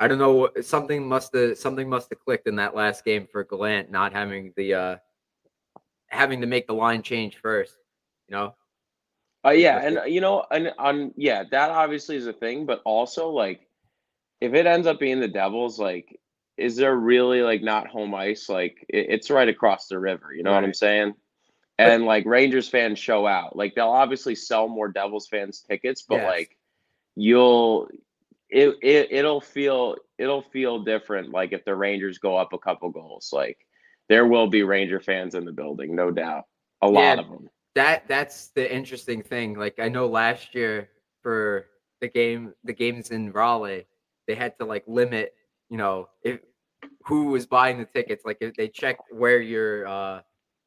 I 0.00 0.08
don't 0.08 0.18
know. 0.18 0.48
Something 0.60 1.08
must 1.08 1.34
have 1.34 1.58
something 1.58 1.88
must 1.88 2.10
have 2.10 2.20
clicked 2.20 2.46
in 2.46 2.56
that 2.56 2.74
last 2.74 3.04
game 3.04 3.26
for 3.30 3.44
Gallant 3.44 3.90
not 3.90 4.12
having 4.12 4.52
the 4.56 4.74
uh 4.74 4.96
having 6.08 6.40
to 6.40 6.46
make 6.46 6.66
the 6.66 6.74
line 6.74 7.02
change 7.02 7.36
first. 7.36 7.74
You 8.28 8.36
know. 8.36 8.54
Uh, 9.44 9.50
yeah, 9.50 9.78
and 9.84 9.98
uh, 9.98 10.04
you 10.04 10.20
know, 10.20 10.44
and 10.50 10.72
on 10.78 11.12
yeah, 11.16 11.44
that 11.50 11.70
obviously 11.70 12.16
is 12.16 12.26
a 12.26 12.32
thing, 12.32 12.66
but 12.66 12.82
also 12.84 13.28
like, 13.30 13.66
if 14.40 14.52
it 14.54 14.66
ends 14.66 14.86
up 14.86 14.98
being 14.98 15.20
the 15.20 15.28
Devils, 15.28 15.78
like, 15.78 16.18
is 16.56 16.76
there 16.76 16.96
really 16.96 17.42
like 17.42 17.62
not 17.62 17.86
home 17.86 18.14
ice? 18.14 18.48
Like, 18.48 18.84
it, 18.88 19.06
it's 19.10 19.30
right 19.30 19.48
across 19.48 19.86
the 19.86 19.98
river. 19.98 20.34
You 20.34 20.42
know 20.42 20.52
what 20.52 20.64
I'm 20.64 20.74
saying? 20.74 21.14
And 21.78 22.04
like 22.04 22.26
Rangers 22.26 22.68
fans 22.68 22.98
show 22.98 23.26
out. 23.26 23.54
Like 23.54 23.76
they'll 23.76 23.88
obviously 23.88 24.34
sell 24.34 24.66
more 24.66 24.88
Devils 24.88 25.28
fans 25.28 25.60
tickets, 25.60 26.02
but 26.02 26.16
Yes. 26.16 26.26
like, 26.26 26.58
you'll 27.14 27.88
it, 28.50 28.76
it 28.82 29.08
it'll 29.12 29.40
feel 29.40 29.96
it'll 30.18 30.42
feel 30.42 30.80
different. 30.80 31.30
Like 31.30 31.52
if 31.52 31.64
the 31.64 31.74
Rangers 31.74 32.18
go 32.18 32.36
up 32.36 32.52
a 32.52 32.58
couple 32.58 32.90
goals, 32.90 33.30
like 33.32 33.58
there 34.08 34.26
will 34.26 34.46
be 34.48 34.62
Ranger 34.62 35.00
fans 35.00 35.34
in 35.34 35.44
the 35.44 35.52
building, 35.52 35.94
no 35.94 36.10
doubt. 36.10 36.44
A 36.82 36.88
lot 36.88 37.00
Yeah. 37.16 37.20
of 37.22 37.28
them. 37.28 37.50
that 37.74 38.08
that's 38.08 38.48
the 38.48 38.72
interesting 38.74 39.22
thing. 39.22 39.54
Like 39.54 39.78
I 39.78 39.88
know 39.88 40.06
last 40.06 40.54
year 40.54 40.88
for 41.22 41.66
the 42.00 42.08
game, 42.08 42.54
the 42.64 42.72
games 42.72 43.10
in 43.10 43.32
Raleigh, 43.32 43.86
they 44.26 44.34
had 44.34 44.58
to 44.58 44.64
like 44.64 44.84
limit, 44.86 45.34
you 45.68 45.76
know, 45.76 46.08
if 46.22 46.40
who 47.04 47.26
was 47.26 47.46
buying 47.46 47.78
the 47.78 47.84
tickets. 47.84 48.24
Like 48.24 48.38
if 48.40 48.54
they 48.54 48.68
checked 48.68 49.02
where 49.12 49.40
your 49.40 49.86
uh 49.86 50.22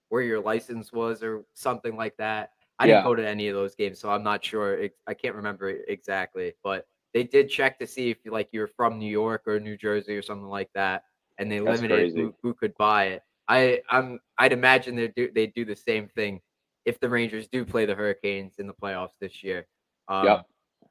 where 0.10 0.22
your 0.22 0.42
license 0.42 0.92
was 0.92 1.24
or 1.24 1.44
something 1.54 1.96
like 1.96 2.16
that. 2.18 2.52
I 2.80 2.86
Yeah. 2.86 2.96
didn't 2.96 3.06
go 3.06 3.16
to 3.16 3.28
any 3.28 3.48
of 3.48 3.56
those 3.56 3.76
games, 3.76 4.00
so 4.00 4.10
I'm 4.10 4.24
not 4.24 4.44
sure. 4.44 4.88
I 5.08 5.14
can't 5.14 5.36
remember 5.36 5.70
exactly, 5.70 6.54
but 6.64 6.86
they 7.14 7.24
did 7.24 7.50
check 7.50 7.80
to 7.80 7.88
see 7.88 8.12
if 8.12 8.18
like 8.26 8.50
you're 8.52 8.68
from 8.68 9.00
New 9.00 9.10
York 9.10 9.44
or 9.48 9.60
New 9.60 9.78
Jersey 9.78 10.16
or 10.16 10.22
something 10.22 10.48
like 10.48 10.70
that, 10.74 11.04
and 11.38 11.52
they 11.52 11.60
That's 11.60 11.82
limited 11.82 12.14
who, 12.16 12.34
who 12.42 12.54
could 12.54 12.76
buy 12.78 13.06
it. 13.06 13.24
I 13.48 13.82
I'm 13.90 14.20
I'd 14.38 14.54
imagine 14.54 14.96
they 14.96 15.10
do 15.10 15.30
they 15.34 15.48
do 15.48 15.66
the 15.66 15.76
same 15.76 16.08
thing 16.08 16.42
if 16.86 17.00
the 17.00 17.10
Rangers 17.10 17.48
do 17.48 17.66
play 17.66 17.86
the 17.86 17.96
Hurricanes 17.96 18.56
in 18.60 18.68
the 18.68 18.74
playoffs 18.74 19.14
this 19.20 19.44
year. 19.44 19.68
Um, 20.08 20.26
Yep. 20.26 20.46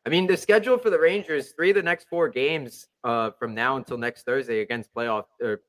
I 0.06 0.09
mean, 0.09 0.26
the 0.26 0.37
schedule 0.37 0.78
for 0.78 0.88
the 0.88 0.98
Rangers, 0.98 1.52
three 1.52 1.70
of 1.70 1.76
the 1.76 1.83
next 1.83 2.09
four 2.09 2.28
games 2.28 2.88
uh, 3.04 3.33
from 3.33 3.54
now 3.54 3.76
until 3.76 3.98
next 3.98 4.24
Thursday 4.24 4.61
against 4.61 4.94
playoff 4.94 5.24
or 5.42 5.61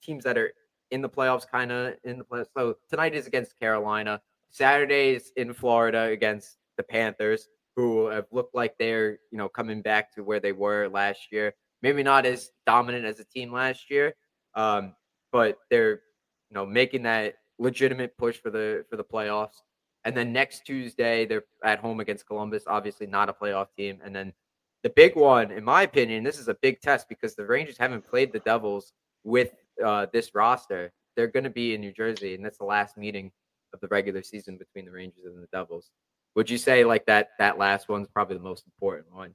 teams 0.00 0.22
that 0.24 0.38
are 0.38 0.52
in 0.92 1.02
the 1.02 1.08
playoffs, 1.08 1.48
kind 1.48 1.72
of 1.72 1.94
in 2.04 2.18
the 2.18 2.24
playoffs. 2.24 2.46
So 2.56 2.76
tonight 2.88 3.14
is 3.14 3.26
against 3.26 3.58
Carolina. 3.58 4.20
Saturday 4.50 5.14
is 5.14 5.32
in 5.36 5.52
Florida 5.52 6.04
against 6.04 6.58
the 6.76 6.82
Panthers, 6.82 7.48
who 7.76 8.06
have 8.06 8.26
looked 8.30 8.54
like 8.54 8.76
they're 8.78 9.18
you 9.30 9.38
know 9.38 9.48
coming 9.48 9.82
back 9.82 10.12
to 10.14 10.24
where 10.24 10.40
they 10.40 10.52
were 10.52 10.88
last 10.88 11.32
year. 11.32 11.54
Maybe 11.82 12.02
not 12.02 12.26
as 12.26 12.50
dominant 12.66 13.04
as 13.04 13.18
a 13.18 13.24
team 13.24 13.52
last 13.52 13.90
year, 13.90 14.14
um, 14.54 14.94
but 15.32 15.58
they're 15.70 16.02
you 16.50 16.54
know 16.54 16.66
making 16.66 17.02
that 17.04 17.34
legitimate 17.58 18.16
push 18.16 18.36
for 18.38 18.50
the 18.50 18.84
for 18.90 18.96
the 18.96 19.04
playoffs. 19.04 19.62
And 20.04 20.16
then 20.16 20.32
next 20.32 20.66
Tuesday, 20.66 21.26
they're 21.26 21.44
at 21.64 21.78
home 21.78 22.00
against 22.00 22.26
Columbus, 22.26 22.64
obviously 22.66 23.06
not 23.06 23.28
a 23.28 23.32
playoff 23.32 23.68
team. 23.76 24.00
And 24.04 24.14
then 24.14 24.32
the 24.82 24.90
big 24.90 25.14
one, 25.14 25.52
in 25.52 25.62
my 25.62 25.82
opinion, 25.82 26.24
this 26.24 26.40
is 26.40 26.48
a 26.48 26.54
big 26.54 26.80
test 26.80 27.08
because 27.08 27.36
the 27.36 27.46
Rangers 27.46 27.78
haven't 27.78 28.04
played 28.04 28.32
the 28.32 28.40
Devils 28.40 28.92
with 29.22 29.52
uh, 29.84 30.06
this 30.12 30.34
roster. 30.34 30.92
They're 31.16 31.28
going 31.28 31.44
to 31.44 31.50
be 31.50 31.74
in 31.74 31.80
New 31.80 31.92
Jersey, 31.92 32.34
and 32.34 32.44
that's 32.44 32.58
the 32.58 32.64
last 32.64 32.96
meeting 32.96 33.30
of 33.72 33.80
the 33.80 33.88
regular 33.88 34.22
season 34.22 34.56
between 34.56 34.84
the 34.84 34.90
Rangers 34.90 35.24
and 35.24 35.42
the 35.42 35.48
Devils. 35.52 35.90
Would 36.34 36.50
you 36.50 36.58
say 36.58 36.84
like 36.84 37.06
that? 37.06 37.30
That 37.38 37.58
last 37.58 37.88
one's 37.88 38.08
probably 38.08 38.36
the 38.36 38.42
most 38.42 38.64
important 38.66 39.14
one. 39.14 39.34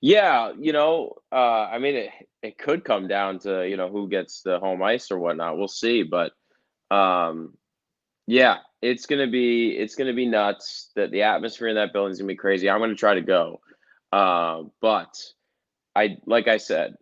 Yeah, 0.00 0.52
you 0.58 0.72
know, 0.72 1.14
uh, 1.30 1.68
I 1.70 1.78
mean, 1.78 1.94
it 1.94 2.10
it 2.42 2.58
could 2.58 2.84
come 2.84 3.06
down 3.06 3.38
to 3.40 3.68
you 3.68 3.76
know 3.76 3.88
who 3.88 4.08
gets 4.08 4.42
the 4.42 4.58
home 4.58 4.82
ice 4.82 5.10
or 5.10 5.18
whatnot. 5.18 5.56
We'll 5.56 5.68
see, 5.68 6.02
but 6.02 6.32
um, 6.90 7.56
yeah, 8.26 8.58
it's 8.80 9.06
gonna 9.06 9.28
be 9.28 9.70
it's 9.70 9.94
gonna 9.94 10.12
be 10.12 10.26
nuts. 10.26 10.90
That 10.96 11.12
the 11.12 11.22
atmosphere 11.22 11.68
in 11.68 11.76
that 11.76 11.92
building 11.92 12.12
is 12.12 12.18
gonna 12.18 12.28
be 12.28 12.36
crazy. 12.36 12.68
I'm 12.68 12.80
gonna 12.80 12.96
try 12.96 13.14
to 13.14 13.20
go, 13.20 13.60
uh, 14.10 14.62
but 14.80 15.16
I 15.94 16.16
like 16.26 16.48
I 16.48 16.56
said, 16.56 16.94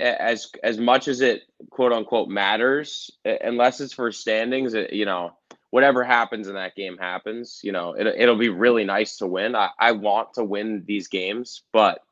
as 0.00 0.50
as 0.64 0.78
much 0.78 1.06
as 1.06 1.20
it 1.20 1.42
quote 1.70 1.92
unquote 1.92 2.28
matters, 2.28 3.10
unless 3.24 3.80
it's 3.80 3.92
for 3.92 4.10
standings, 4.10 4.74
it, 4.74 4.92
you 4.92 5.04
know, 5.04 5.32
whatever 5.70 6.04
happens 6.04 6.48
in 6.48 6.54
that 6.54 6.76
game 6.76 6.98
happens. 6.98 7.60
You 7.62 7.72
know, 7.72 7.92
it, 7.92 8.06
it'll 8.06 8.36
be 8.36 8.48
really 8.48 8.84
nice 8.84 9.16
to 9.18 9.26
win. 9.26 9.56
I, 9.56 9.70
I 9.78 9.92
want 9.92 10.34
to 10.34 10.44
win 10.44 10.84
these 10.86 11.08
games, 11.08 11.62
but 11.72 12.02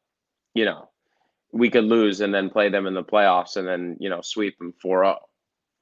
you 0.55 0.65
know, 0.65 0.89
we 1.53 1.71
could 1.71 1.85
lose 1.85 2.21
and 2.21 2.33
then 2.33 2.51
play 2.51 2.69
them 2.69 2.87
in 2.87 2.95
the 2.95 3.05
playoffs 3.05 3.57
and 3.57 3.67
then 3.67 3.97
you 4.01 4.11
know 4.11 4.21
sweep 4.21 4.59
them 4.59 4.75
4-0. 4.85 5.17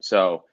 So 0.01 0.45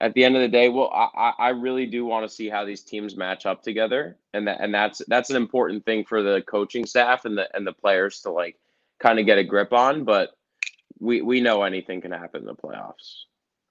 at 0.00 0.14
the 0.14 0.24
end 0.24 0.36
of 0.36 0.42
the 0.42 0.48
day, 0.48 0.68
well, 0.68 0.90
I, 0.92 1.32
I 1.38 1.48
really 1.50 1.86
do 1.86 2.04
want 2.04 2.28
to 2.28 2.34
see 2.34 2.48
how 2.48 2.64
these 2.64 2.82
teams 2.82 3.16
match 3.16 3.46
up 3.46 3.62
together, 3.62 4.18
and 4.34 4.46
that 4.46 4.60
and 4.60 4.74
that's 4.74 5.02
that's 5.08 5.30
an 5.30 5.36
important 5.36 5.84
thing 5.84 6.04
for 6.04 6.22
the 6.22 6.42
coaching 6.42 6.86
staff 6.86 7.24
and 7.24 7.36
the 7.38 7.54
and 7.56 7.66
the 7.66 7.72
players 7.72 8.20
to 8.22 8.30
like 8.30 8.58
kind 8.98 9.18
of 9.18 9.26
get 9.26 9.38
a 9.38 9.44
grip 9.44 9.72
on. 9.72 10.04
But 10.04 10.36
we 10.98 11.22
we 11.22 11.40
know 11.40 11.62
anything 11.62 12.00
can 12.00 12.12
happen 12.12 12.42
in 12.42 12.46
the 12.46 12.54
playoffs. 12.54 13.24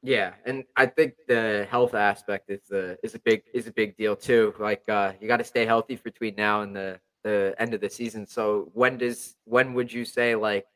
Yeah, 0.06 0.34
and 0.46 0.66
I 0.76 0.86
think 0.86 1.16
the 1.28 1.68
health 1.68 1.96
aspect 1.96 2.52
is 2.52 2.62
the 2.70 2.96
is 3.02 3.16
a 3.16 3.20
big 3.20 3.42
is 3.56 3.66
a 3.66 3.72
big 3.72 3.98
deal 3.98 4.16
too. 4.16 4.54
Like 4.60 4.88
uh, 4.88 5.14
you 5.20 5.28
got 5.28 5.38
to 5.38 5.44
stay 5.44 5.66
healthy 5.66 5.96
between 5.96 6.36
now 6.36 6.62
and 6.62 6.76
the 6.76 7.00
the 7.24 7.56
end 7.58 7.74
of 7.74 7.82
the 7.82 7.90
season. 7.90 8.28
So 8.28 8.70
when 8.74 9.00
does 9.00 9.36
when 9.46 9.74
would 9.74 9.92
you 9.92 10.06
say 10.06 10.36
like, 10.36 10.68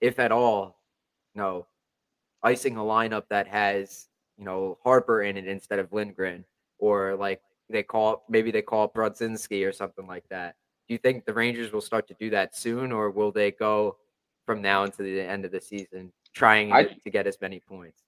if 0.00 0.18
at 0.18 0.32
all, 0.32 0.80
no, 1.36 1.68
icing 2.42 2.76
a 2.76 2.80
lineup 2.80 3.22
that 3.30 3.46
has 3.46 4.08
you 4.36 4.44
know 4.44 4.78
Harpur 4.84 5.22
in 5.30 5.36
it 5.36 5.46
instead 5.46 5.78
of 5.78 5.92
Lindgren, 5.92 6.44
or 6.80 7.14
like 7.14 7.40
they 7.70 7.84
call 7.84 8.24
maybe 8.28 8.50
they 8.50 8.62
call 8.62 8.88
Brodzinski 8.88 9.64
or 9.64 9.70
something 9.70 10.08
like 10.08 10.28
that. 10.28 10.56
Do 10.88 10.94
you 10.94 10.98
think 10.98 11.24
the 11.24 11.34
Rangers 11.34 11.72
will 11.72 11.82
start 11.82 12.08
to 12.08 12.14
do 12.14 12.30
that 12.30 12.56
soon, 12.56 12.90
or 12.90 13.12
will 13.12 13.30
they 13.30 13.52
go 13.52 13.98
from 14.44 14.60
now 14.60 14.82
until 14.82 15.04
the 15.04 15.20
end 15.20 15.44
of 15.44 15.52
the 15.52 15.60
season 15.60 16.12
trying 16.34 16.72
I, 16.72 16.82
to 16.82 17.10
get 17.10 17.28
as 17.28 17.40
many 17.40 17.60
points? 17.60 18.02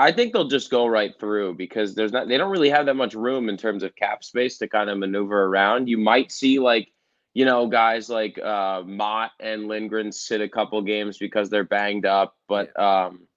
I 0.00 0.12
think 0.12 0.32
they'll 0.32 0.48
just 0.48 0.70
go 0.70 0.86
right 0.86 1.12
through 1.20 1.56
because 1.56 1.94
there's 1.94 2.10
not 2.10 2.26
they 2.26 2.38
don't 2.38 2.50
really 2.50 2.70
have 2.70 2.86
that 2.86 2.96
much 2.96 3.12
room 3.12 3.50
in 3.50 3.58
terms 3.58 3.82
of 3.82 3.94
cap 3.96 4.24
space 4.24 4.56
to 4.58 4.68
kind 4.68 4.88
of 4.88 4.96
maneuver 4.96 5.44
around. 5.44 5.90
You 5.90 5.98
might 5.98 6.32
see 6.32 6.58
like 6.58 6.88
you 7.34 7.44
know 7.44 7.66
guys 7.66 8.08
like 8.08 8.38
uh, 8.38 8.82
Motte 8.86 9.32
and 9.40 9.68
Lindgren 9.68 10.10
sit 10.10 10.40
a 10.40 10.48
couple 10.48 10.80
games 10.80 11.18
because 11.18 11.50
they're 11.50 11.64
banged 11.64 12.06
up, 12.06 12.34
but 12.48 12.76
um, 12.80 13.28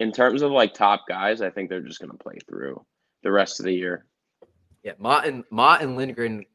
in 0.00 0.10
terms 0.10 0.40
of 0.40 0.50
like 0.50 0.72
top 0.72 1.04
guys, 1.06 1.42
I 1.42 1.50
think 1.50 1.68
they're 1.68 1.82
just 1.82 2.00
going 2.00 2.10
to 2.10 2.16
play 2.16 2.38
through 2.48 2.82
the 3.22 3.30
rest 3.30 3.60
of 3.60 3.66
the 3.66 3.74
year. 3.74 4.06
Yeah, 4.82 4.92
Motte 4.98 5.26
and 5.26 5.44
Motte 5.50 5.82
and 5.82 5.94
Lindgren 5.94 6.46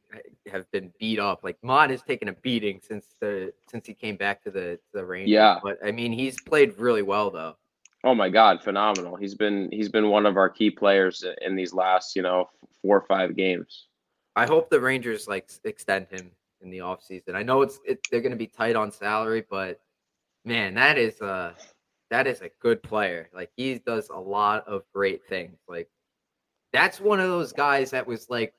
have 0.51 0.69
been 0.71 0.91
beat 0.99 1.19
up. 1.19 1.41
Like 1.43 1.57
Motte 1.61 1.91
has 1.91 2.01
taken 2.01 2.27
a 2.27 2.33
beating 2.33 2.79
since 2.81 3.05
the 3.21 3.53
since 3.69 3.85
he 3.85 3.93
came 3.93 4.15
back 4.15 4.41
to 4.45 4.49
the 4.49 4.77
to 4.77 4.93
the 4.93 5.05
Rangers. 5.05 5.29
Yeah, 5.29 5.59
but 5.61 5.77
I 5.85 5.91
mean 5.91 6.11
he's 6.11 6.41
played 6.41 6.75
really 6.79 7.03
well 7.03 7.29
though. 7.29 7.55
Oh 8.03 8.13
my 8.13 8.29
God, 8.29 8.61
phenomenal! 8.61 9.15
He's 9.15 9.35
been 9.35 9.69
he's 9.71 9.89
been 9.89 10.09
one 10.09 10.25
of 10.25 10.35
our 10.35 10.49
key 10.49 10.69
players 10.69 11.23
in 11.41 11.55
these 11.55 11.73
last 11.73 12.15
you 12.15 12.21
know 12.21 12.49
four 12.81 12.97
or 12.97 13.05
five 13.07 13.35
games. 13.35 13.87
I 14.35 14.45
hope 14.45 14.69
the 14.69 14.79
Rangers 14.79 15.27
like 15.27 15.49
extend 15.63 16.07
him 16.09 16.31
in 16.61 16.69
the 16.69 16.79
offseason. 16.79 17.35
I 17.35 17.43
know 17.43 17.61
it's 17.61 17.79
it, 17.85 17.99
they're 18.11 18.21
going 18.21 18.31
to 18.31 18.37
be 18.37 18.47
tight 18.47 18.75
on 18.75 18.91
salary, 18.91 19.45
but 19.49 19.79
man, 20.43 20.73
that 20.73 20.97
is 20.97 21.21
a 21.21 21.55
that 22.09 22.27
is 22.27 22.41
a 22.41 22.49
good 22.59 22.83
player. 22.83 23.29
Like 23.33 23.51
he 23.55 23.79
does 23.85 24.09
a 24.09 24.19
lot 24.19 24.67
of 24.67 24.83
great 24.93 25.25
things. 25.27 25.57
Like 25.67 25.89
that's 26.71 26.99
one 26.99 27.19
of 27.19 27.27
those 27.27 27.53
guys 27.53 27.91
that 27.91 28.05
was 28.05 28.29
like 28.29 28.53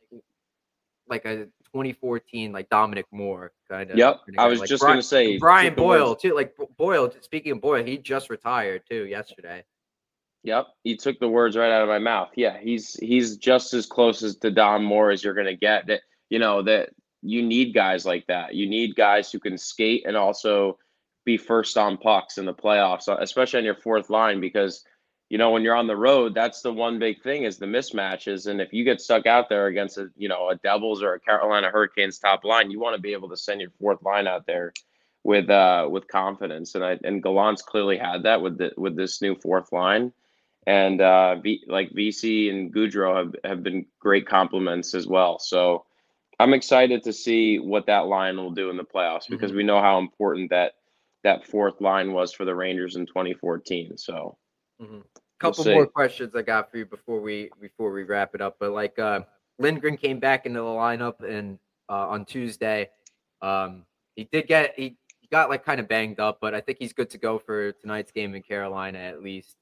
like 1.09 1.25
a 1.25 1.49
2014 1.75 2.53
like 2.53 2.69
Dominic 2.71 3.07
Moore 3.11 3.53
kind 3.69 3.91
of. 3.91 3.99
Yep, 3.99 4.21
I 4.39 4.47
was 4.47 4.61
like 4.61 4.69
just 4.69 4.81
Brian, 4.81 4.95
gonna 4.95 5.03
say 5.03 5.39
Brian 5.39 5.75
Boyle 5.75 6.15
too. 6.15 6.33
Like 6.33 6.55
Boyle. 6.77 7.13
Speaking 7.21 7.53
of 7.53 7.61
Boyle, 7.61 7.85
he 7.85 7.99
just 7.99 8.31
retired 8.31 8.83
too 8.89 9.07
yesterday. 9.07 9.65
Yep, 10.45 10.69
he 10.85 10.97
took 10.97 11.19
the 11.19 11.29
words 11.29 11.57
right 11.57 11.73
out 11.73 11.83
of 11.83 11.89
my 11.89 11.99
mouth. 11.99 12.31
Yeah, 12.37 12.59
he's 12.61 12.95
he's 12.95 13.39
just 13.39 13.75
as 13.75 13.87
close 13.87 14.23
as 14.23 14.37
to 14.37 14.53
Dom 14.53 14.85
Moore 14.85 15.11
as 15.11 15.25
you're 15.25 15.35
gonna 15.35 15.57
get. 15.57 15.89
That 15.89 16.03
you 16.31 16.39
know 16.39 16.63
that 16.63 16.91
you 17.23 17.43
need 17.43 17.75
guys 17.75 18.07
like 18.07 18.25
that. 18.29 18.55
You 18.55 18.69
need 18.69 18.95
guys 18.95 19.33
who 19.33 19.41
can 19.41 19.59
skate 19.59 20.05
and 20.07 20.17
also 20.17 20.79
be 21.25 21.37
first 21.37 21.77
on 21.77 21.97
pucks 21.97 22.39
in 22.39 22.45
the 22.45 22.55
playoffs, 22.55 23.09
uh, 23.09 23.17
especially 23.19 23.59
on 23.59 23.65
your 23.65 23.75
fourth 23.75 24.11
line, 24.11 24.41
because 24.41 24.85
you 25.31 25.39
know 25.39 25.51
when 25.51 25.63
you're 25.63 25.77
on 25.77 25.87
the 25.87 25.97
road, 25.97 26.35
that's 26.35 26.61
the 26.61 26.73
one 26.73 26.99
big 26.99 27.23
thing 27.23 27.45
is 27.45 27.59
the 27.59 27.67
mismatches, 27.67 28.47
and 28.47 28.61
if 28.61 28.73
you 28.73 28.85
get 28.85 29.01
stuck 29.01 29.27
out 29.27 29.49
there 29.49 29.67
against 29.67 29.99
a 29.99 30.11
you 30.17 30.29
know 30.29 30.51
a 30.51 30.57
Devils 30.57 31.03
or 31.03 31.15
a 31.15 31.21
Carolina 31.21 31.71
Hurricanes 31.71 32.19
top 32.19 32.45
line, 32.45 32.71
you 32.71 32.81
want 32.81 32.97
to 32.97 33.03
be 33.03 33.13
able 33.13 33.29
to 33.31 33.37
send 33.37 33.61
your 33.61 33.71
fourth 33.81 34.03
line 34.03 34.27
out 34.27 34.47
there 34.47 34.73
with 35.23 35.49
uh 35.51 35.89
with 35.91 36.09
confidence, 36.09 36.75
and 36.75 36.85
I 36.85 36.99
and 37.05 37.23
Gallant's 37.23 37.63
clearly 37.63 37.97
had 37.97 38.25
that 38.25 38.43
with 38.43 38.59
the 38.59 38.73
with 38.77 38.97
this 38.97 39.23
new 39.23 39.35
fourth 39.35 39.73
line. 39.73 40.13
And 40.67 41.03
uh, 41.03 41.35
v, 41.37 41.63
like 41.69 41.93
Vesey 41.93 42.49
and 42.49 42.73
Goodrow 42.73 43.17
have, 43.19 43.35
have 43.45 43.63
been 43.63 43.85
great 44.01 44.27
compliments 44.27 44.95
as 44.95 45.07
well. 45.07 45.39
So 45.39 45.85
I'm 46.41 46.55
excited 46.55 47.03
to 47.05 47.13
see 47.13 47.59
what 47.59 47.87
that 47.87 48.07
line 48.07 48.37
will 48.37 48.51
do 48.51 48.71
in 48.71 48.77
the 48.77 48.85
playoffs 48.85 49.29
because 49.29 49.51
mm-hmm. 49.51 49.59
we 49.59 49.65
know 49.65 49.81
how 49.81 49.99
important 49.99 50.51
that 50.51 50.73
that 51.23 51.47
fourth 51.47 51.81
line 51.81 52.13
was 52.13 52.33
for 52.33 52.45
the 52.45 52.55
Rangers 52.55 52.97
in 52.97 53.07
2014. 53.07 53.97
So, 53.97 54.37
mm-hmm. 54.81 55.01
couple 55.39 55.65
we'll 55.65 55.75
more 55.75 55.87
questions 55.87 56.35
I 56.35 56.43
got 56.43 56.71
for 56.71 56.79
you 56.79 56.87
before 56.87 57.21
we 57.21 57.51
before 57.61 57.93
we 57.93 58.05
wrap 58.05 58.35
it 58.35 58.41
up. 58.41 58.57
But 58.59 58.73
like 58.73 58.99
uh, 58.99 59.21
Lindgren 59.59 59.97
came 59.97 60.19
back 60.19 60.47
into 60.47 60.61
the 60.61 60.67
lineup 60.67 61.23
and 61.23 61.59
uh, 61.89 62.09
on 62.09 62.25
Tuesday, 62.25 62.91
um, 63.43 63.85
he 64.17 64.25
did 64.25 64.47
get 64.47 64.75
he, 64.77 64.97
he 65.21 65.29
got 65.31 65.51
like 65.51 65.65
kind 65.65 65.81
of 65.81 65.89
banged 65.89 66.21
up, 66.21 66.39
but 66.41 66.55
I 66.55 66.61
think 66.61 66.79
he's 66.81 66.93
good 66.93 67.11
to 67.11 67.19
go 67.19 67.39
for 67.39 67.73
tonight's 67.73 68.13
game 68.13 68.35
in 68.35 68.43
Carolina 68.43 68.99
at 68.99 69.23
least. 69.23 69.57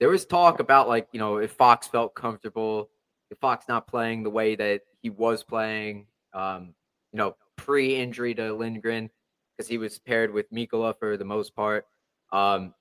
There 0.00 0.08
was 0.08 0.24
talk 0.26 0.60
about 0.60 0.88
like 0.88 1.08
you 1.12 1.18
know 1.18 1.38
if 1.38 1.52
Fox 1.52 1.86
felt 1.86 2.14
comfortable, 2.14 2.90
if 3.30 3.38
Fox 3.38 3.66
not 3.68 3.86
playing 3.86 4.22
the 4.22 4.30
way 4.30 4.56
that 4.56 4.82
he 5.02 5.10
was 5.10 5.42
playing, 5.42 6.06
um, 6.32 6.74
you 7.12 7.18
know 7.18 7.36
pre-injury 7.56 8.34
to 8.34 8.52
Lindgren 8.52 9.08
because 9.56 9.68
he 9.68 9.78
was 9.78 9.98
paired 9.98 10.32
with 10.32 10.50
Mikkola 10.52 10.98
for 10.98 11.16
the 11.16 11.24
most 11.24 11.54
part. 11.54 11.86
Um, 12.32 12.74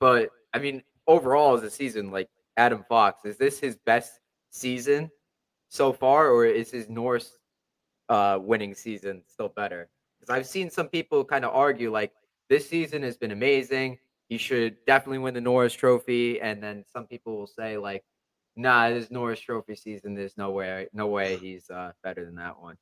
but 0.00 0.30
I 0.52 0.58
mean, 0.58 0.82
overall 1.06 1.56
as 1.56 1.62
a 1.62 1.70
season, 1.70 2.10
like 2.10 2.28
Adam 2.56 2.84
Fox, 2.88 3.24
is 3.24 3.36
this 3.36 3.58
his 3.58 3.76
best 3.76 4.20
season 4.50 5.10
so 5.68 5.92
far, 5.92 6.30
or 6.30 6.46
is 6.46 6.70
his 6.70 6.88
Norris 6.88 7.38
uh, 8.08 8.38
winning 8.40 8.74
season 8.74 9.22
still 9.26 9.48
better? 9.48 9.88
Because 10.18 10.34
I've 10.34 10.46
seen 10.46 10.70
some 10.70 10.88
people 10.88 11.24
kind 11.24 11.44
of 11.44 11.54
argue 11.54 11.90
like 11.90 12.12
this 12.48 12.68
season 12.68 13.02
has 13.02 13.16
been 13.16 13.32
amazing. 13.32 13.98
He 14.28 14.38
should 14.38 14.76
definitely 14.86 15.18
win 15.18 15.34
the 15.34 15.40
Norris 15.40 15.74
Trophy, 15.74 16.40
and 16.40 16.62
then 16.62 16.84
some 16.92 17.06
people 17.06 17.36
will 17.36 17.46
say 17.46 17.76
like, 17.78 18.04
"Nah, 18.56 18.90
this 18.90 19.10
Norris 19.10 19.40
Trophy 19.40 19.76
season, 19.76 20.14
there's 20.14 20.36
no 20.36 20.50
way, 20.50 20.88
no 20.92 21.06
way 21.06 21.36
he's 21.36 21.70
uh, 21.70 21.92
better 22.02 22.24
than 22.24 22.36
that 22.36 22.60
one." 22.60 22.76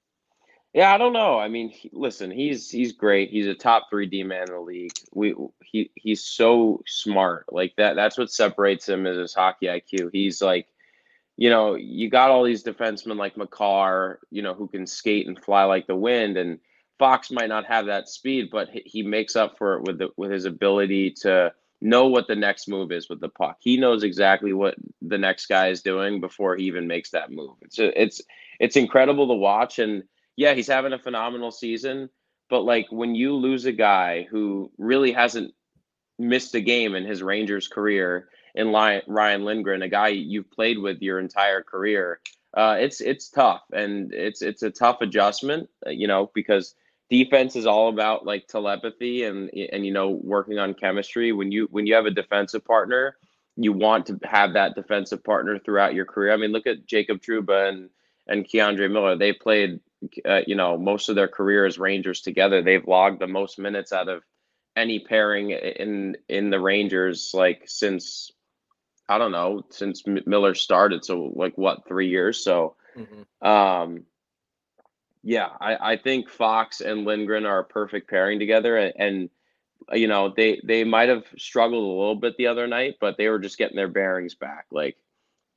Yeah, 0.75 0.95
I 0.95 0.99
don't 0.99 1.15
know. 1.15 1.39
I 1.39 1.49
mean, 1.49 1.71
he, 1.71 1.91
listen, 1.95 2.33
he's 2.33 2.71
he's 2.71 2.93
great. 2.93 3.31
He's 3.31 3.47
a 3.49 3.55
top 3.55 3.89
three 3.91 4.07
D 4.07 4.25
man 4.25 4.45
in 4.49 4.55
the 4.55 4.61
league. 4.61 4.93
We 5.15 5.35
he 5.65 5.91
he's 5.97 6.25
so 6.25 6.83
smart. 6.87 7.47
Like 7.53 7.75
that. 7.79 7.97
That's 7.97 8.19
what 8.19 8.33
separates 8.33 8.89
him 8.89 9.07
is 9.07 9.19
his 9.19 9.35
hockey 9.35 9.67
IQ. 9.69 10.11
He's 10.13 10.43
like, 10.43 10.69
you 11.37 11.51
know, 11.51 11.77
you 11.77 12.11
got 12.11 12.31
all 12.31 12.45
these 12.45 12.65
defensemen 12.65 13.19
like 13.19 13.37
Makar, 13.37 14.21
you 14.31 14.43
know, 14.43 14.55
who 14.55 14.69
can 14.69 14.87
skate 14.87 15.29
and 15.29 15.43
fly 15.45 15.65
like 15.65 15.89
the 15.89 15.97
wind. 15.97 16.39
And 16.39 16.61
Fox 16.99 17.33
might 17.33 17.51
not 17.51 17.67
have 17.67 17.87
that 17.87 18.09
speed, 18.09 18.51
but 18.53 18.71
he- 18.71 19.03
makes 19.03 19.37
up 19.37 19.59
for 19.59 19.77
it 19.77 19.85
with 19.85 19.99
the, 19.99 20.11
with 20.17 20.31
his 20.31 20.47
ability 20.47 21.13
to 21.23 21.53
know 21.83 22.07
what 22.09 22.29
the 22.29 22.37
next 22.37 22.69
move 22.69 22.93
is 22.93 23.11
with 23.11 23.21
the 23.21 23.31
puck. 23.31 23.59
He 23.61 23.79
knows 23.79 24.05
exactly 24.05 24.55
what 24.55 24.77
the 25.03 25.19
next 25.19 25.47
guy 25.47 25.69
is 25.71 25.83
doing 25.83 26.21
before 26.21 26.57
he 26.57 26.65
even 26.67 26.87
makes 26.87 27.11
that 27.11 27.33
move. 27.33 27.57
It's 27.63 27.79
it's 27.81 28.23
it's 28.61 28.77
incredible 28.77 29.29
to 29.29 29.35
watch 29.35 29.81
and 29.81 30.05
yeah, 30.37 30.55
he's 30.55 30.67
having 30.67 30.93
a 30.93 30.99
phenomenal 30.99 31.51
season, 31.51 32.11
but 32.49 32.63
like 32.63 32.87
when 32.91 33.15
you 33.15 33.35
lose 33.35 33.65
a 33.65 33.73
guy 33.73 34.27
who 34.31 34.71
really 34.79 35.13
hasn't 35.13 35.55
missed 36.19 36.55
a 36.55 36.61
game 36.61 36.95
in 36.95 37.05
his 37.05 37.23
Rangers 37.23 37.69
career 37.69 38.29
in 38.55 38.73
Ryan 38.73 39.45
Lindgren, 39.45 39.83
a 39.83 39.89
guy 39.89 40.09
you've 40.09 40.51
played 40.51 40.79
with 40.79 41.03
your 41.03 41.19
entire 41.19 41.63
career, 41.63 42.21
uh, 42.55 42.77
it's 42.79 43.01
it's 43.01 43.29
tough 43.29 43.63
and 43.73 44.13
it's 44.13 44.43
it's 44.43 44.63
a 44.63 44.71
tough 44.71 45.01
adjustment, 45.01 45.69
uh, 45.87 45.91
you 45.91 46.07
know, 46.07 46.31
because 46.35 46.75
defense 47.11 47.57
is 47.57 47.67
all 47.67 47.89
about 47.89 48.25
like 48.25 48.47
telepathy 48.47 49.25
and 49.25 49.51
and 49.73 49.85
you 49.85 49.93
know 49.93 50.11
working 50.11 50.59
on 50.59 50.75
chemistry. 50.75 51.33
When 51.33 51.51
you 51.51 51.69
when 51.71 51.87
you 51.87 51.95
have 51.95 52.07
a 52.07 52.11
defensive 52.11 52.65
partner, 52.65 53.17
you 53.57 53.73
want 53.73 54.07
to 54.07 54.19
have 54.25 54.53
that 54.55 54.75
defensive 54.75 55.23
partner 55.25 55.59
throughout 55.59 55.95
your 55.95 56.05
career. 56.05 56.33
I 56.33 56.37
mean, 56.37 56.53
look 56.53 56.67
at 56.67 56.87
Jacob 56.87 57.21
Trouba 57.21 57.69
and 57.69 57.91
and 58.27 58.47
K'Andre 58.47 58.91
Miller. 58.91 59.17
They 59.17 59.33
played, 59.33 59.81
uh, 60.25 60.41
you 60.47 60.55
know, 60.55 60.77
most 60.79 61.09
of 61.09 61.17
their 61.17 61.29
career 61.29 61.67
as 61.67 61.79
Rangers 61.79 62.21
together. 62.21 62.63
They've 62.63 62.87
logged 62.87 63.21
the 63.21 63.27
most 63.27 63.59
minutes 63.59 63.93
out 63.93 64.09
of 64.09 64.23
any 64.77 64.99
pairing 64.99 65.51
in 65.51 66.17
in 66.29 66.51
the 66.51 66.61
Rangers 66.61 67.31
like 67.33 67.63
since 67.67 68.33
I 69.09 69.19
don't 69.19 69.33
know 69.33 69.65
since 69.71 70.03
Miller 70.07 70.55
started. 70.55 71.05
So 71.05 71.33
like 71.35 71.57
what 71.57 71.87
three 71.87 72.09
years? 72.09 72.43
So, 72.43 72.77
mm-hmm. 72.97 73.47
um, 73.47 74.05
yeah, 75.23 75.49
I 75.61 75.93
I 75.93 75.97
think 75.97 76.29
Fox 76.29 76.81
and 76.81 77.05
Lindgren 77.05 77.47
are 77.47 77.61
a 77.61 77.65
perfect 77.65 78.09
pairing 78.09 78.39
together, 78.39 78.77
and, 78.77 78.93
and 78.97 79.31
you 79.93 80.09
know 80.09 80.33
they 80.35 80.61
they 80.65 80.85
might 80.85 81.09
have 81.09 81.25
struggled 81.37 81.85
a 81.85 81.99
little 81.99 82.15
bit 82.15 82.37
the 82.37 82.47
other 82.47 82.67
night, 82.67 82.97
but 83.01 83.17
they 83.17 83.29
were 83.29 83.39
just 83.39 83.59
getting 83.59 83.77
their 83.77 83.89
bearings 83.89 84.35
back. 84.35 84.67
Like 84.71 84.97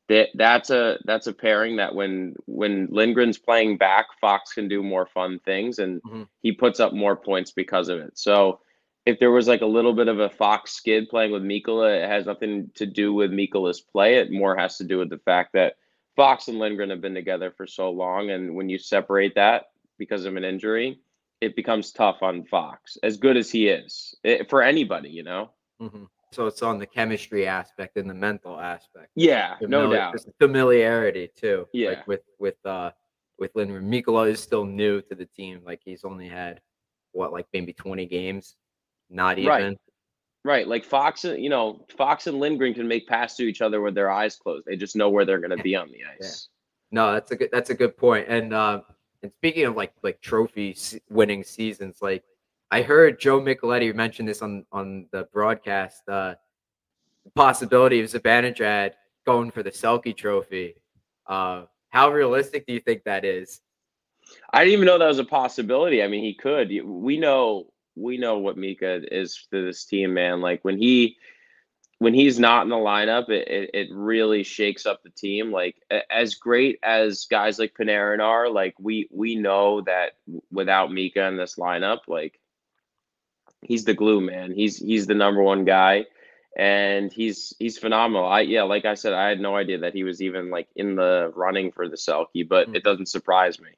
that 0.10 0.30
that's 0.36 0.70
a 0.70 0.98
that's 1.06 1.28
a 1.28 1.34
pairing 1.34 1.78
that 1.78 1.94
when 1.94 2.36
when 2.46 2.88
Lindgren's 2.88 3.38
playing 3.38 3.78
back, 3.78 4.08
Fox 4.22 4.54
can 4.54 4.68
do 4.68 4.82
more 4.82 5.06
fun 5.06 5.40
things, 5.40 5.80
and 5.80 6.02
mm-hmm. 6.02 6.24
he 6.42 6.52
puts 6.52 6.80
up 6.80 6.94
more 6.94 7.16
points 7.16 7.52
because 7.52 7.90
of 7.90 8.00
it. 8.00 8.18
So 8.18 8.62
if 9.06 9.20
there 9.20 9.32
was 9.32 9.48
like 9.48 9.62
a 9.62 9.66
little 9.66 9.94
bit 9.94 10.08
of 10.08 10.20
a 10.20 10.30
Fox 10.30 10.72
skid 10.74 11.10
playing 11.10 11.32
with 11.32 11.44
Mikkola, 11.44 12.04
it 12.04 12.10
has 12.10 12.26
nothing 12.26 12.72
to 12.76 12.86
do 12.86 13.14
with 13.14 13.32
Mikkola's 13.32 13.82
play. 13.82 14.16
It 14.16 14.32
more 14.32 14.56
has 14.58 14.78
to 14.78 14.84
do 14.84 14.98
with 14.98 15.10
the 15.10 15.20
fact 15.20 15.54
that 15.54 15.76
Fox 16.16 16.48
and 16.48 16.60
Lindgren 16.60 16.90
have 16.90 17.02
been 17.02 17.14
together 17.14 17.52
for 17.52 17.68
so 17.68 17.90
long, 17.90 18.32
and 18.32 18.56
when 18.56 18.70
you 18.70 18.78
separate 18.78 19.36
that 19.36 19.70
because 19.98 20.26
of 20.26 20.36
an 20.36 20.44
injury, 20.44 21.00
it 21.42 21.56
becomes 21.56 21.92
tough 21.92 22.24
on 22.24 22.46
Fox. 22.46 22.98
As 23.04 23.18
good 23.18 23.38
as 23.38 23.52
he 23.52 23.68
is, 23.68 24.16
it, 24.24 24.50
for 24.50 24.62
anybody, 24.64 25.10
you 25.10 25.24
know. 25.24 25.52
Mm-hmm. 25.82 26.06
So 26.32 26.46
it's 26.46 26.62
on 26.62 26.78
the 26.78 26.86
chemistry 26.86 27.48
aspect 27.48 27.98
and 27.98 28.10
the 28.10 28.14
mental 28.14 28.60
aspect. 28.60 29.12
Yeah, 29.16 29.56
Famili- 29.58 29.70
no 29.70 29.94
doubt. 29.94 30.16
Familiarity 30.40 31.30
too. 31.36 31.68
Yeah, 31.74 31.90
like 31.90 32.08
with 32.08 32.22
with 32.40 32.66
uh 32.66 32.92
with 33.40 33.52
Lindgren. 33.56 33.90
Mikkola 33.90 34.30
is 34.30 34.40
still 34.40 34.66
new 34.66 35.02
to 35.04 35.16
the 35.16 35.26
team. 35.26 35.62
Like 35.66 35.82
he's 35.84 36.04
only 36.04 36.28
had 36.28 36.62
what 37.14 37.32
like 37.32 37.48
maybe 37.54 37.74
twenty 37.74 38.06
games 38.06 38.56
not 39.10 39.38
even. 39.40 39.50
Right. 39.50 39.78
Right. 40.44 40.68
Like 40.68 40.86
Fox, 40.86 41.24
you 41.26 41.50
know, 41.50 41.86
Fox 41.98 42.28
and 42.28 42.40
Lindgren 42.40 42.74
can 42.74 42.88
make 42.88 43.08
pass 43.08 43.36
to 43.36 43.44
each 43.44 43.62
other 43.62 43.82
with 43.82 43.96
their 43.96 44.10
eyes 44.10 44.38
closed. 44.38 44.66
They 44.66 44.78
just 44.78 44.96
know 44.96 45.10
where 45.10 45.26
they're 45.26 45.40
going 45.40 45.56
to 45.56 45.62
be 45.62 45.76
on 45.76 45.90
the 45.90 46.06
ice. 46.06 46.50
Yeah. 46.92 47.00
No, 47.00 47.14
that's 47.14 47.32
a 47.32 47.36
good 47.36 47.50
that's 47.52 47.70
a 47.70 47.74
good 47.76 47.98
point. 47.98 48.28
And 48.30 48.54
uh 48.54 48.82
and 49.24 49.32
speaking 49.34 49.66
of 49.66 49.76
like 49.76 49.92
like 50.04 50.22
trophy 50.22 50.78
winning 51.10 51.44
seasons, 51.44 51.98
like 52.02 52.24
I 52.70 52.82
heard 52.82 53.20
Joe 53.20 53.40
Micheletti 53.40 53.94
mention 53.94 54.26
this 54.26 54.42
on 54.42 54.66
on 54.72 55.08
the 55.12 55.28
broadcast. 55.32 56.08
Uh, 56.08 56.36
the 57.24 57.32
possibility 57.32 58.02
of 58.02 58.10
Zibanejad 58.10 58.92
going 59.26 59.52
for 59.52 59.64
the 59.64 59.72
Selke 59.72 60.16
Trophy. 60.16 60.76
Uh, 61.26 61.64
how 61.90 62.12
realistic 62.12 62.66
do 62.66 62.74
you 62.74 62.80
think 62.80 63.04
that 63.04 63.26
is? 63.26 63.62
I 64.52 64.60
didn't 64.60 64.74
even 64.74 64.86
know 64.86 64.98
that 64.98 65.08
was 65.08 65.20
a 65.20 65.26
possibility. 65.26 66.04
I 66.04 66.08
mean, 66.08 66.24
he 66.24 66.34
could. 66.34 66.70
We 66.84 67.18
know 67.18 67.72
we 67.96 68.18
know 68.18 68.38
what 68.38 68.58
Mika 68.58 69.02
is 69.12 69.48
to 69.52 69.66
this 69.66 69.86
team, 69.86 70.14
man. 70.14 70.42
Like 70.42 70.64
when 70.64 70.78
he 70.78 71.18
when 72.00 72.14
he's 72.14 72.40
not 72.40 72.64
in 72.64 72.70
the 72.70 72.76
lineup, 72.76 73.30
it, 73.30 73.48
it, 73.48 73.70
it, 73.74 73.88
really 73.92 74.44
shakes 74.44 74.86
up 74.86 75.02
the 75.02 75.10
team. 75.10 75.52
Like 75.52 75.76
as 76.12 76.36
great 76.36 76.78
as 76.84 77.26
guys 77.26 77.58
like 77.58 77.74
Panarin 77.74 78.20
are, 78.20 78.50
like 78.50 78.76
we 78.80 79.08
we 79.12 79.36
know 79.36 79.82
that 79.82 80.12
without 80.52 80.92
Mika 80.92 81.26
in 81.26 81.38
this 81.38 81.56
lineup, 81.56 82.02
like 82.08 82.40
he's 83.62 83.86
the 83.86 83.94
glue, 83.94 84.22
man. 84.22 84.52
He's 84.52 84.78
he's 84.78 85.08
the 85.08 85.16
number 85.16 85.42
one 85.42 85.66
guy, 85.66 86.06
and 86.58 87.12
he's 87.12 87.56
he's 87.60 87.78
phenomenal. 87.78 88.28
I 88.28 88.42
yeah, 88.42 88.64
like 88.64 88.86
I 88.86 88.94
said, 88.94 89.14
I 89.14 89.30
had 89.30 89.40
no 89.40 89.56
idea 89.56 89.80
that 89.80 89.94
he 89.94 90.04
was 90.04 90.22
even 90.22 90.50
like 90.50 90.68
in 90.76 90.96
the 90.96 91.32
running 91.36 91.72
for 91.72 91.88
the 91.88 91.96
Selke, 91.96 92.48
but 92.48 92.68
mm-hmm. 92.68 92.76
it 92.76 92.84
doesn't 92.84 93.08
surprise 93.08 93.60
me. 93.60 93.70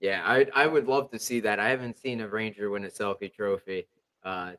Yeah, 0.00 0.22
I 0.24 0.46
I 0.54 0.66
would 0.66 0.86
love 0.86 1.10
to 1.10 1.18
see 1.18 1.40
that. 1.40 1.58
I 1.58 1.68
haven't 1.68 1.98
seen 1.98 2.20
a 2.20 2.28
Ranger 2.28 2.70
win 2.70 2.84
a 2.84 2.88
Selke 2.88 3.34
trophy. 3.34 3.86
Uh, 4.24 4.52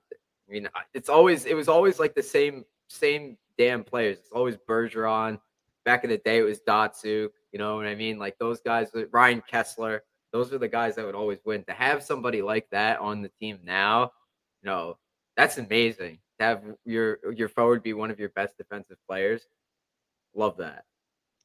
I 0.49 0.51
mean, 0.51 0.69
it's 0.93 1.09
always 1.09 1.45
it 1.45 1.55
was 1.55 1.67
always 1.67 1.99
like 1.99 2.15
the 2.15 2.23
same 2.23 2.65
same 2.87 3.37
damn 3.57 3.83
players. 3.83 4.17
It's 4.19 4.31
always 4.31 4.57
Bergeron. 4.57 5.39
Back 5.85 6.03
in 6.03 6.09
the 6.09 6.17
day, 6.17 6.39
it 6.39 6.43
was 6.43 6.59
Datsyuk. 6.59 7.29
You 7.51 7.59
know 7.59 7.75
what 7.75 7.85
I 7.85 7.95
mean? 7.95 8.19
Like 8.19 8.37
those 8.37 8.61
guys, 8.61 8.89
Ryan 9.11 9.41
Kesler. 9.51 10.01
Those 10.33 10.51
are 10.51 10.57
the 10.57 10.67
guys 10.67 10.95
that 10.95 11.05
would 11.05 11.15
always 11.15 11.39
win. 11.45 11.63
To 11.65 11.73
have 11.73 12.03
somebody 12.03 12.41
like 12.41 12.69
that 12.71 12.99
on 12.99 13.21
the 13.21 13.29
team 13.29 13.59
now, 13.63 14.11
know, 14.67 14.97
that's 15.35 15.57
amazing. 15.57 16.19
To 16.39 16.45
have 16.45 16.63
your 16.85 17.17
your 17.33 17.49
forward 17.49 17.81
be 17.81 17.93
one 17.93 18.11
of 18.11 18.19
your 18.19 18.29
best 18.29 18.57
defensive 18.57 18.97
players, 19.09 19.41
love 20.35 20.57
that. 20.57 20.85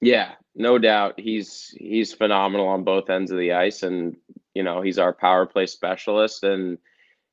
Yeah, 0.02 0.32
no 0.54 0.78
doubt. 0.78 1.18
He's 1.18 1.74
he's 1.78 2.12
phenomenal 2.12 2.68
on 2.68 2.84
both 2.84 3.08
ends 3.08 3.30
of 3.30 3.38
the 3.38 3.52
ice, 3.52 3.82
and 3.82 4.16
you 4.54 4.62
know 4.62 4.82
he's 4.82 4.98
our 4.98 5.14
power 5.14 5.46
play 5.46 5.66
specialist, 5.66 6.42
and 6.44 6.76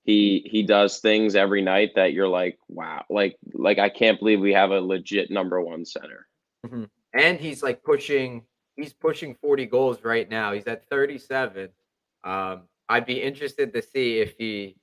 he 0.03 0.47
he 0.49 0.63
does 0.63 0.99
things 0.99 1.35
every 1.35 1.61
night 1.61 1.91
that 1.95 2.13
you're 2.13 2.27
like, 2.27 2.57
wow, 2.69 3.03
like 3.09 3.37
like 3.53 3.79
I 3.79 3.89
can't 3.89 4.19
believe 4.19 4.39
we 4.39 4.53
have 4.53 4.71
a 4.71 4.79
legit 4.79 5.31
number 5.31 5.59
one 5.61 5.85
center. 5.85 6.27
Mm-hmm. 6.65 6.85
And 7.13 7.39
he's 7.39 7.63
like 7.63 7.83
pushing, 7.83 8.43
he's 8.75 8.93
pushing 8.93 9.35
40 9.41 9.65
goals 9.65 10.03
right 10.03 10.29
now. 10.29 10.53
He's 10.53 10.67
at 10.67 10.87
37. 10.89 11.69
Um, 12.23 12.63
I'd 12.87 13.05
be 13.05 13.21
interested 13.21 13.73
to 13.73 13.81
see 13.81 14.19
if 14.19 14.35
he 14.37 14.75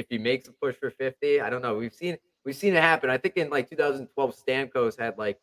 if 0.00 0.06
he 0.08 0.18
makes 0.18 0.48
a 0.48 0.52
push 0.52 0.74
for 0.76 0.90
50. 0.90 1.40
I 1.40 1.50
don't 1.50 1.62
know. 1.62 1.76
We've 1.76 1.94
seen 1.94 2.16
we've 2.44 2.56
seen 2.56 2.74
it 2.74 2.82
happen. 2.82 3.10
I 3.10 3.18
think 3.18 3.36
in 3.36 3.50
like 3.50 3.68
2012, 3.68 4.34
Stamkos 4.34 4.98
had 4.98 5.18
like 5.18 5.38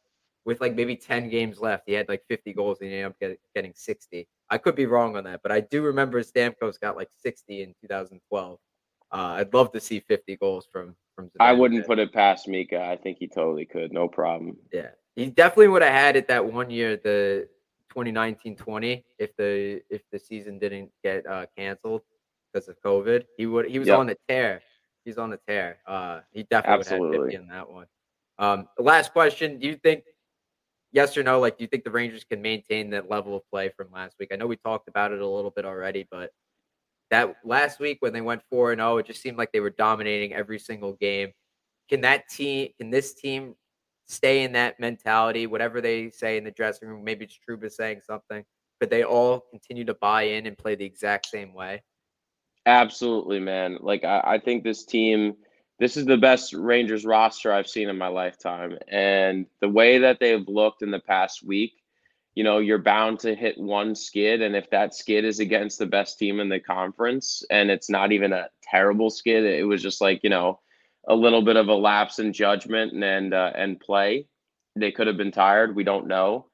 with 0.46 0.60
like 0.60 0.76
maybe 0.76 0.96
10 0.96 1.30
games 1.30 1.60
left, 1.60 1.84
he 1.86 1.94
had 1.94 2.10
like 2.10 2.24
50 2.28 2.54
goals 2.54 2.80
and 2.82 2.90
he 2.90 2.96
ended 2.96 3.12
up 3.12 3.20
get, 3.20 3.40
getting 3.54 3.74
60. 3.76 4.28
I 4.50 4.58
could 4.58 4.76
be 4.76 4.86
wrong 4.86 5.16
on 5.18 5.26
that, 5.26 5.42
but 5.44 5.52
I 5.52 5.60
do 5.60 5.82
remember 5.84 6.22
Stamkos 6.24 6.80
got 6.80 6.96
like 6.96 7.10
60 7.12 7.64
in 7.64 7.76
2012. 7.82 8.60
Uh, 9.12 9.16
I'd 9.16 9.54
love 9.54 9.72
to 9.74 9.80
see 9.80 10.00
50 10.00 10.36
goals 10.38 10.68
from 10.72 10.96
from. 11.16 11.30
I 11.40 11.54
wouldn't 11.54 11.86
put 11.86 12.00
it 12.00 12.12
past 12.12 12.48
Mika. 12.48 12.82
I 12.82 12.98
think 12.98 13.18
he 13.20 13.28
totally 13.28 13.66
could, 13.66 13.94
no 13.94 14.08
problem. 14.08 14.58
Yeah, 14.74 14.90
he 15.16 15.28
definitely 15.28 15.70
would 15.70 15.82
have 15.82 15.94
had 15.94 16.16
it 16.16 16.28
that 16.28 16.46
one 16.46 16.70
year, 16.70 16.98
the 16.98 17.48
2019-20, 17.96 19.04
if 19.18 19.36
the 19.38 19.82
if 19.90 20.02
the 20.12 20.20
season 20.20 20.60
didn't 20.60 20.90
get 21.04 21.26
uh, 21.26 21.46
canceled 21.58 22.02
because 22.58 22.70
of 22.70 22.82
COVID. 22.82 23.26
He 23.38 23.46
would 23.46 23.70
he 23.70 23.80
was 23.80 23.88
yep. 23.88 24.00
on 24.00 24.10
a 24.10 24.16
tear. 24.28 24.62
He's 25.06 25.18
on 25.18 25.34
a 25.34 25.38
tear. 25.48 25.78
Uh, 25.86 26.22
he 26.32 26.44
definitely 26.44 26.80
Absolutely. 26.80 27.08
would 27.10 27.18
have 27.18 27.32
50 27.32 27.44
in 27.44 27.48
that 27.50 27.70
one. 27.70 27.86
Um, 28.40 28.68
last 28.78 29.14
question: 29.14 29.60
Do 29.60 29.68
you 29.68 29.76
think 29.76 30.04
yes 30.92 31.16
or 31.18 31.24
no? 31.24 31.40
Like, 31.40 31.58
do 31.58 31.64
you 31.64 31.68
think 31.68 31.84
the 31.84 31.92
Rangers 31.92 32.24
can 32.24 32.42
maintain 32.42 32.90
that 32.92 33.10
level 33.10 33.36
of 33.36 33.44
play 33.50 33.70
from 33.70 33.88
last 33.94 34.16
week? 34.20 34.30
I 34.32 34.36
know 34.36 34.48
we 34.48 34.58
talked 34.58 34.88
about 34.88 35.12
it 35.12 35.22
a 35.22 35.28
little 35.28 35.52
bit 35.52 35.66
already, 35.66 36.08
but 36.10 36.32
that 37.10 37.36
last 37.44 37.80
week 37.80 37.98
when 38.02 38.14
they 38.14 38.22
went 38.22 38.42
four 38.50 38.72
and 38.72 38.80
zero, 38.80 38.94
oh, 38.94 38.98
it 38.98 39.06
just 39.06 39.22
seemed 39.22 39.38
like 39.38 39.52
they 39.52 39.60
were 39.60 39.70
dominating 39.70 40.34
every 40.34 40.60
single 40.60 40.94
game. 40.94 41.32
Can 41.90 42.02
that 42.02 42.28
team? 42.30 42.70
Can 42.78 42.90
this 42.90 43.14
team 43.14 43.56
stay 44.08 44.44
in 44.44 44.52
that 44.54 44.80
mentality? 44.80 45.48
Whatever 45.48 45.80
they 45.80 46.10
say 46.10 46.38
in 46.38 46.44
the 46.44 46.52
dressing 46.52 46.90
room, 46.90 47.04
maybe 47.04 47.26
it's 47.26 47.40
Trouba 47.48 47.72
saying 47.72 48.02
something. 48.06 48.44
Could 48.80 48.92
they 48.92 49.04
all 49.04 49.46
continue 49.50 49.86
to 49.86 49.96
buy 49.96 50.24
in 50.24 50.46
and 50.46 50.56
play 50.56 50.76
the 50.76 50.86
exact 50.86 51.28
same 51.28 51.54
way? 51.54 51.82
Absolutely, 52.68 53.40
man. 53.40 53.80
Like 53.82 54.06
I, 54.06 54.22
I 54.26 54.40
think 54.40 54.64
this 54.64 54.86
team 54.86 55.38
this 55.80 55.98
is 55.98 56.06
the 56.08 56.18
best 56.18 56.54
Rangers 56.54 57.06
roster 57.06 57.54
I've 57.54 57.68
seen 57.70 57.90
in 57.90 57.98
my 58.00 58.08
lifetime. 58.10 58.78
And 58.90 59.48
the 59.62 59.70
way 59.70 60.00
that 60.00 60.20
they've 60.20 60.48
looked 60.48 60.84
in 60.84 60.92
the 60.92 61.00
past 61.00 61.44
week, 61.44 61.74
you 62.36 62.44
know, 62.44 62.60
you're 62.60 62.80
bound 62.80 63.20
to 63.22 63.36
hit 63.36 63.60
one 63.60 63.96
skid. 63.96 64.42
And 64.42 64.56
if 64.56 64.70
that 64.72 64.96
skid 64.96 65.26
is 65.26 65.40
against 65.40 65.80
the 65.80 65.88
best 65.88 66.20
team 66.20 66.40
in 66.40 66.50
the 66.50 66.60
conference 66.60 67.44
and 67.52 67.72
it's 67.72 67.92
not 67.92 68.12
even 68.12 68.34
a 68.34 68.50
terrible 68.64 69.12
skid, 69.12 69.46
it 69.46 69.66
was 69.66 69.84
just 69.84 70.02
like, 70.02 70.22
you 70.24 70.32
know, 70.32 70.62
a 71.08 71.16
little 71.16 71.44
bit 71.44 71.58
of 71.58 71.70
a 71.70 71.76
lapse 71.76 72.20
in 72.20 72.34
judgment 72.34 72.94
and 72.94 73.04
and, 73.04 73.34
uh, 73.36 73.52
and 73.56 73.80
play. 73.80 74.28
They 74.78 74.92
could 74.92 75.08
have 75.08 75.18
been 75.18 75.32
tired. 75.32 75.76
We 75.76 75.84
don't 75.86 76.08
know. 76.08 76.48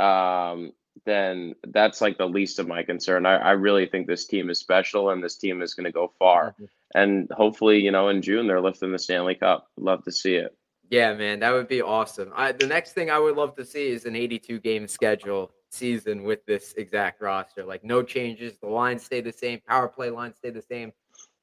Um, 0.00 0.72
then 1.06 1.54
that's 1.68 2.00
like 2.00 2.18
the 2.18 2.26
least 2.26 2.58
of 2.58 2.68
my 2.68 2.82
concern. 2.82 3.26
I, 3.26 3.36
I 3.36 3.50
really 3.52 3.86
think 3.86 4.06
this 4.06 4.26
team 4.26 4.50
is 4.50 4.58
special 4.58 5.10
and 5.10 5.22
this 5.22 5.36
team 5.36 5.62
is 5.62 5.74
going 5.74 5.84
to 5.84 5.92
go 5.92 6.12
far. 6.18 6.52
Mm-hmm. 6.52 6.64
And 6.94 7.30
hopefully, 7.32 7.80
you 7.80 7.90
know, 7.90 8.08
in 8.08 8.22
June 8.22 8.46
they're 8.46 8.60
lifting 8.60 8.92
the 8.92 8.98
Stanley 8.98 9.34
Cup. 9.34 9.68
Love 9.76 10.04
to 10.04 10.12
see 10.12 10.34
it. 10.34 10.56
Yeah, 10.90 11.14
man, 11.14 11.40
that 11.40 11.52
would 11.52 11.68
be 11.68 11.82
awesome. 11.82 12.32
I, 12.36 12.52
the 12.52 12.66
next 12.66 12.92
thing 12.92 13.10
I 13.10 13.18
would 13.18 13.36
love 13.36 13.56
to 13.56 13.64
see 13.64 13.88
is 13.88 14.04
an 14.04 14.14
82 14.14 14.60
game 14.60 14.86
schedule 14.86 15.50
season 15.70 16.22
with 16.22 16.44
this 16.46 16.74
exact 16.76 17.20
roster. 17.20 17.64
Like 17.64 17.84
no 17.84 18.02
changes, 18.02 18.58
the 18.58 18.68
lines 18.68 19.02
stay 19.02 19.20
the 19.20 19.32
same, 19.32 19.60
power 19.66 19.88
play 19.88 20.10
lines 20.10 20.36
stay 20.36 20.50
the 20.50 20.62
same, 20.62 20.92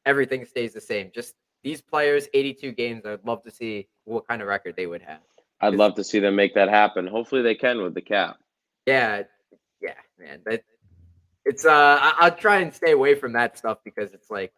everything 0.06 0.46
stays 0.46 0.74
the 0.74 0.82
same. 0.82 1.12
Just 1.14 1.36
these 1.64 1.82
players, 1.82 2.28
82 2.34 2.72
games. 2.72 3.06
I'd 3.06 3.26
love 3.26 3.44
to 3.44 3.52
see 3.52 3.88
what 4.06 4.28
kind 4.28 4.42
of 4.42 4.48
record 4.48 4.76
they 4.76 4.88
would 4.88 5.02
have. 5.02 5.20
I'd 5.60 5.76
love 5.76 5.96
to 5.96 6.04
see 6.04 6.20
them 6.20 6.36
make 6.36 6.56
that 6.56 6.70
happen. 6.70 7.06
Hopefully, 7.06 7.44
they 7.44 7.54
can 7.54 7.82
with 7.84 7.94
the 7.94 8.02
cap. 8.02 8.38
Yeah, 8.88 9.24
yeah, 9.82 9.94
man. 10.20 10.42
That 10.46 10.64
it's 11.46 11.66
uh, 11.66 11.98
I, 12.02 12.14
I'll 12.20 12.36
try 12.36 12.58
and 12.58 12.74
stay 12.74 12.92
away 12.92 13.16
from 13.16 13.34
that 13.34 13.58
stuff 13.58 13.80
because 13.84 14.14
it's 14.14 14.30
like 14.30 14.54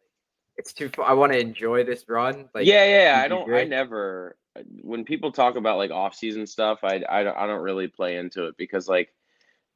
it's 0.58 0.74
too. 0.74 0.90
Far. 0.90 1.06
I 1.06 1.14
want 1.14 1.32
to 1.32 1.40
enjoy 1.40 1.84
this 1.84 2.06
run. 2.08 2.50
Like, 2.54 2.66
yeah, 2.66 2.86
yeah. 2.86 3.22
I 3.24 3.28
don't. 3.28 3.52
I 3.54 3.64
never. 3.64 4.38
When 4.82 5.04
people 5.04 5.32
talk 5.32 5.56
about 5.56 5.78
like 5.78 5.92
off 5.92 6.14
season 6.16 6.46
stuff, 6.46 6.80
I 6.84 7.04
I 7.10 7.24
don't, 7.24 7.38
I 7.38 7.48
don't 7.48 7.62
really 7.62 7.88
play 7.88 8.18
into 8.18 8.46
it 8.46 8.56
because 8.58 8.88
like 8.88 9.14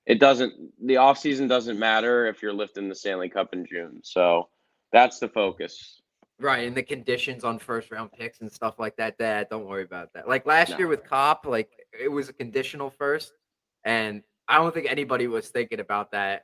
it 0.05 0.19
doesn't. 0.19 0.53
The 0.85 0.97
off 0.97 1.17
season 1.17 1.47
doesn't 1.47 1.79
matter 1.79 2.27
if 2.27 2.41
you're 2.41 2.53
lifting 2.53 2.89
the 2.89 2.95
Stanley 2.95 3.29
Cup 3.29 3.53
in 3.53 3.65
June. 3.65 4.01
So 4.03 4.49
that's 4.91 5.19
the 5.19 5.29
focus. 5.29 6.01
Right, 6.39 6.67
and 6.67 6.77
the 6.77 6.83
conditions 6.83 7.43
on 7.43 7.57
first 7.57 7.89
round 7.89 8.11
picks 8.11 8.41
and 8.41 8.51
stuff 8.51 8.77
like 8.77 8.95
that. 8.97 9.17
That 9.17 9.49
don't 9.49 9.65
worry 9.65 9.83
about 9.83 10.13
that. 10.13 10.27
Like 10.27 10.45
last 10.45 10.69
No. 10.71 10.77
year 10.77 10.87
with 10.87 11.03
Copp, 11.03 11.47
like 11.47 11.71
it 11.99 12.09
was 12.09 12.29
a 12.29 12.33
conditional 12.33 12.91
first, 12.91 13.33
and 13.83 14.21
I 14.49 14.57
don't 14.57 14.73
think 14.73 14.87
anybody 14.89 15.27
was 15.27 15.49
thinking 15.49 15.79
about 15.79 16.11
that 16.11 16.43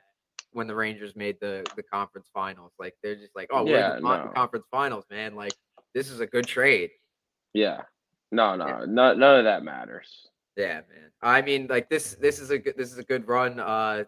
when 0.52 0.66
the 0.66 0.74
Rangers 0.74 1.16
made 1.16 1.36
the 1.40 1.64
the 1.76 1.82
conference 1.82 2.28
finals. 2.32 2.72
Like 2.78 2.94
they're 3.02 3.16
just 3.16 3.34
like, 3.34 3.48
oh, 3.50 3.64
we're 3.64 3.78
Yeah, 3.78 3.96
in 3.96 4.02
the 4.02 4.24
no. 4.24 4.32
conference 4.34 4.66
finals, 4.70 5.04
man. 5.10 5.34
Like 5.34 5.52
this 5.94 6.10
is 6.10 6.20
a 6.20 6.26
good 6.26 6.46
trade. 6.46 6.90
Yeah. 7.52 7.82
No, 8.32 8.56
no, 8.56 8.66
Yeah. 8.66 8.84
no 8.86 9.14
none 9.14 9.38
of 9.38 9.44
that 9.44 9.62
matters. 9.62 10.28
Yeah, 10.56 10.82
man. 10.90 11.10
I 11.22 11.42
mean, 11.42 11.66
like 11.68 11.88
this 11.88 12.14
this 12.14 12.38
is 12.38 12.50
a 12.50 12.58
good 12.58 12.76
this 12.76 12.92
is 12.92 12.98
a 12.98 13.04
good 13.04 13.26
run. 13.26 13.58
Uh, 13.60 14.04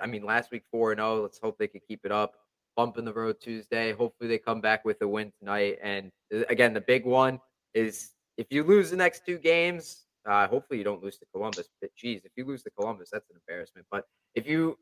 I 0.00 0.06
mean, 0.06 0.24
last 0.24 0.50
week 0.50 0.64
four 0.70 0.90
and 0.92 0.98
zero. 0.98 1.22
Let's 1.22 1.38
hope 1.38 1.56
they 1.58 1.68
can 1.68 1.80
keep 1.86 2.00
it 2.04 2.12
up. 2.12 2.34
Bump 2.76 2.98
in 2.98 3.04
the 3.04 3.12
road 3.12 3.36
Tuesday. 3.40 3.92
Hopefully 3.92 4.28
they 4.28 4.38
come 4.38 4.60
back 4.60 4.84
with 4.84 5.00
a 5.02 5.06
win 5.08 5.32
tonight. 5.38 5.78
And 5.82 6.10
uh, 6.34 6.42
again, 6.48 6.74
the 6.74 6.80
big 6.80 7.04
one 7.04 7.40
is 7.74 8.10
if 8.36 8.46
you 8.50 8.64
lose 8.64 8.90
the 8.90 8.96
next 8.96 9.24
two 9.26 9.38
games. 9.38 10.03
Uh, 10.26 10.46
hopefully 10.48 10.78
you 10.78 10.84
don't 10.84 11.02
lose 11.02 11.18
to 11.18 11.26
Columbus. 11.32 11.68
But 11.80 11.94
geez, 11.96 12.24
if 12.24 12.32
you 12.36 12.44
lose 12.46 12.62
to 12.64 12.70
Columbus, 12.70 13.10
that's 13.12 13.28
an 13.30 13.36
embarrassment. 13.36 13.86
But 13.90 14.04
if 14.34 14.46
you, 14.46 14.78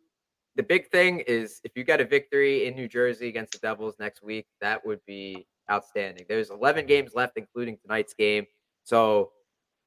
the 0.56 0.62
big 0.62 0.88
thing 0.90 1.20
is 1.20 1.60
if 1.64 1.72
you 1.76 1.84
get 1.84 2.00
a 2.00 2.04
victory 2.04 2.66
in 2.66 2.74
New 2.76 2.88
Jersey 2.88 3.28
against 3.28 3.52
the 3.52 3.58
Devils 3.58 3.96
next 3.98 4.22
week, 4.22 4.46
that 4.60 4.84
would 4.86 5.00
be 5.06 5.46
outstanding. 5.70 6.26
There's 6.28 6.50
11 6.50 6.86
games 6.86 7.14
left, 7.14 7.36
including 7.36 7.78
tonight's 7.78 8.14
game. 8.14 8.46
So 8.84 9.32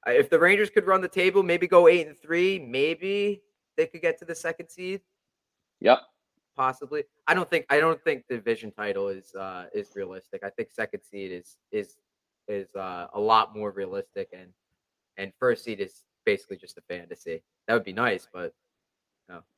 uh, 0.07 0.11
if 0.11 0.29
the 0.29 0.39
Rangers 0.39 0.69
could 0.69 0.87
run 0.87 1.01
the 1.01 1.07
table, 1.07 1.43
maybe 1.43 1.67
go 1.67 1.87
eight 1.87 2.07
and 2.07 2.17
three, 2.17 2.59
maybe 2.59 3.41
they 3.77 3.85
could 3.87 4.01
get 4.01 4.17
to 4.19 4.25
the 4.25 4.35
second 4.35 4.69
seed, 4.69 5.01
Yep. 5.81 5.99
possibly. 6.55 7.03
I 7.27 7.33
don't 7.33 7.49
think 7.49 7.65
I 7.69 7.79
don't 7.79 8.01
think 8.03 8.23
the 8.29 8.35
division 8.35 8.71
title 8.71 9.09
is 9.09 9.33
uh 9.35 9.65
is 9.73 9.91
realistic. 9.95 10.43
I 10.43 10.49
think 10.49 10.71
second 10.71 11.01
seed 11.03 11.31
is 11.31 11.57
is 11.71 11.97
is 12.47 12.73
uh, 12.75 13.07
a 13.13 13.19
lot 13.19 13.55
more 13.55 13.71
realistic 13.71 14.29
and 14.31 14.53
and 15.17 15.31
first 15.39 15.63
seed 15.63 15.79
is 15.79 16.03
basically 16.25 16.57
just 16.57 16.77
a 16.77 16.81
fantasy. 16.81 17.43
That 17.67 17.73
would 17.73 17.83
be 17.83 17.93
nice, 17.93 18.27
but 18.31 18.53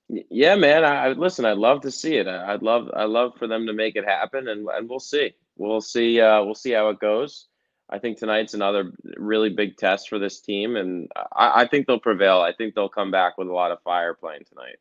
Y- 0.10 0.24
Yeah, 0.30 0.56
man. 0.56 0.84
I, 0.86 1.08
I 1.08 1.12
listen. 1.14 1.46
I'd 1.46 1.58
love 1.58 1.82
to 1.82 1.92
see 1.92 2.16
it. 2.16 2.28
I, 2.28 2.54
I'd 2.54 2.64
love. 2.64 2.90
I 2.94 3.04
love 3.04 3.34
for 3.38 3.48
them 3.48 3.66
to 3.68 3.74
make 3.74 3.96
it 3.96 4.06
happen, 4.06 4.48
and 4.48 4.68
and 4.70 4.90
we'll 4.90 5.00
see. 5.00 5.34
We'll 5.58 5.82
see. 5.82 6.22
Uh, 6.22 6.44
we'll 6.44 6.56
see 6.56 6.72
how 6.72 6.90
it 6.90 7.00
goes. 7.00 7.48
I 7.90 8.00
think 8.00 8.18
tonight's 8.18 8.54
another 8.54 8.92
really 9.16 9.50
big 9.50 9.78
test 9.78 10.10
for 10.10 10.20
this 10.20 10.42
team, 10.42 10.76
and 10.76 11.10
I, 11.36 11.62
I 11.64 11.68
think 11.68 11.88
they'll 11.88 12.00
prevail. 12.00 12.40
I 12.42 12.54
think 12.54 12.76
they'll 12.76 12.90
come 12.90 13.12
back 13.12 13.38
with 13.38 13.48
a 13.48 13.54
lot 13.54 13.72
of 13.72 13.82
fire 13.82 14.14
playing 14.14 14.44
tonight. 14.48 14.78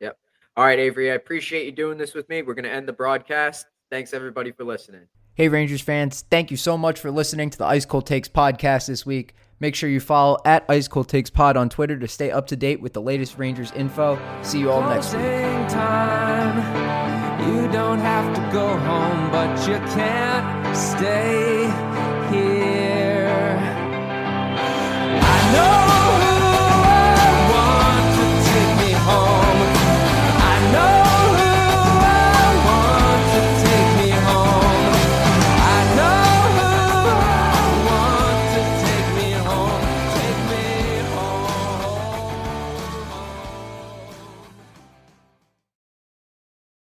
Yep. 0.00 0.18
All 0.56 0.64
right, 0.64 0.78
Avery, 0.78 1.10
I 1.10 1.14
appreciate 1.14 1.66
you 1.66 1.72
doing 1.72 1.98
this 1.98 2.14
with 2.14 2.28
me. 2.28 2.42
We're 2.42 2.54
gonna 2.54 2.68
end 2.68 2.88
the 2.88 2.92
broadcast. 2.92 3.66
Thanks 3.90 4.12
everybody 4.14 4.52
for 4.52 4.64
listening. 4.64 5.06
Hey, 5.34 5.48
Rangers 5.48 5.80
fans, 5.80 6.22
thank 6.30 6.50
you 6.50 6.56
so 6.56 6.78
much 6.78 7.00
for 7.00 7.10
listening 7.10 7.50
to 7.50 7.58
the 7.58 7.64
Ice 7.64 7.84
Cold 7.84 8.06
Takes 8.06 8.28
podcast 8.28 8.86
this 8.86 9.04
week. 9.04 9.34
Make 9.64 9.74
sure 9.74 9.88
you 9.88 9.98
follow 9.98 10.36
at 10.44 10.66
Ice 10.68 10.88
Cold 10.88 11.08
Takes 11.08 11.30
Pod 11.30 11.56
on 11.56 11.70
Twitter 11.70 11.98
to 11.98 12.06
stay 12.06 12.30
up 12.30 12.48
to 12.48 12.54
date 12.54 12.82
with 12.82 12.92
the 12.92 13.00
latest 13.00 13.38
Rangers 13.38 13.72
info. 13.72 14.18
See 14.42 14.58
you 14.60 14.70
all 14.70 14.86
next 14.86 15.14
week. 15.14 15.22
Time. 15.72 16.58
You 17.48 17.72
don't 17.72 18.00
have 18.00 18.34
to 18.36 18.42
go 18.52 18.76
home, 18.76 19.30
but 19.30 19.66
you 19.66 19.76
can't 19.94 20.76
stay 20.76 21.62
here. 22.30 23.56
I 25.22 25.52
know. 25.54 26.03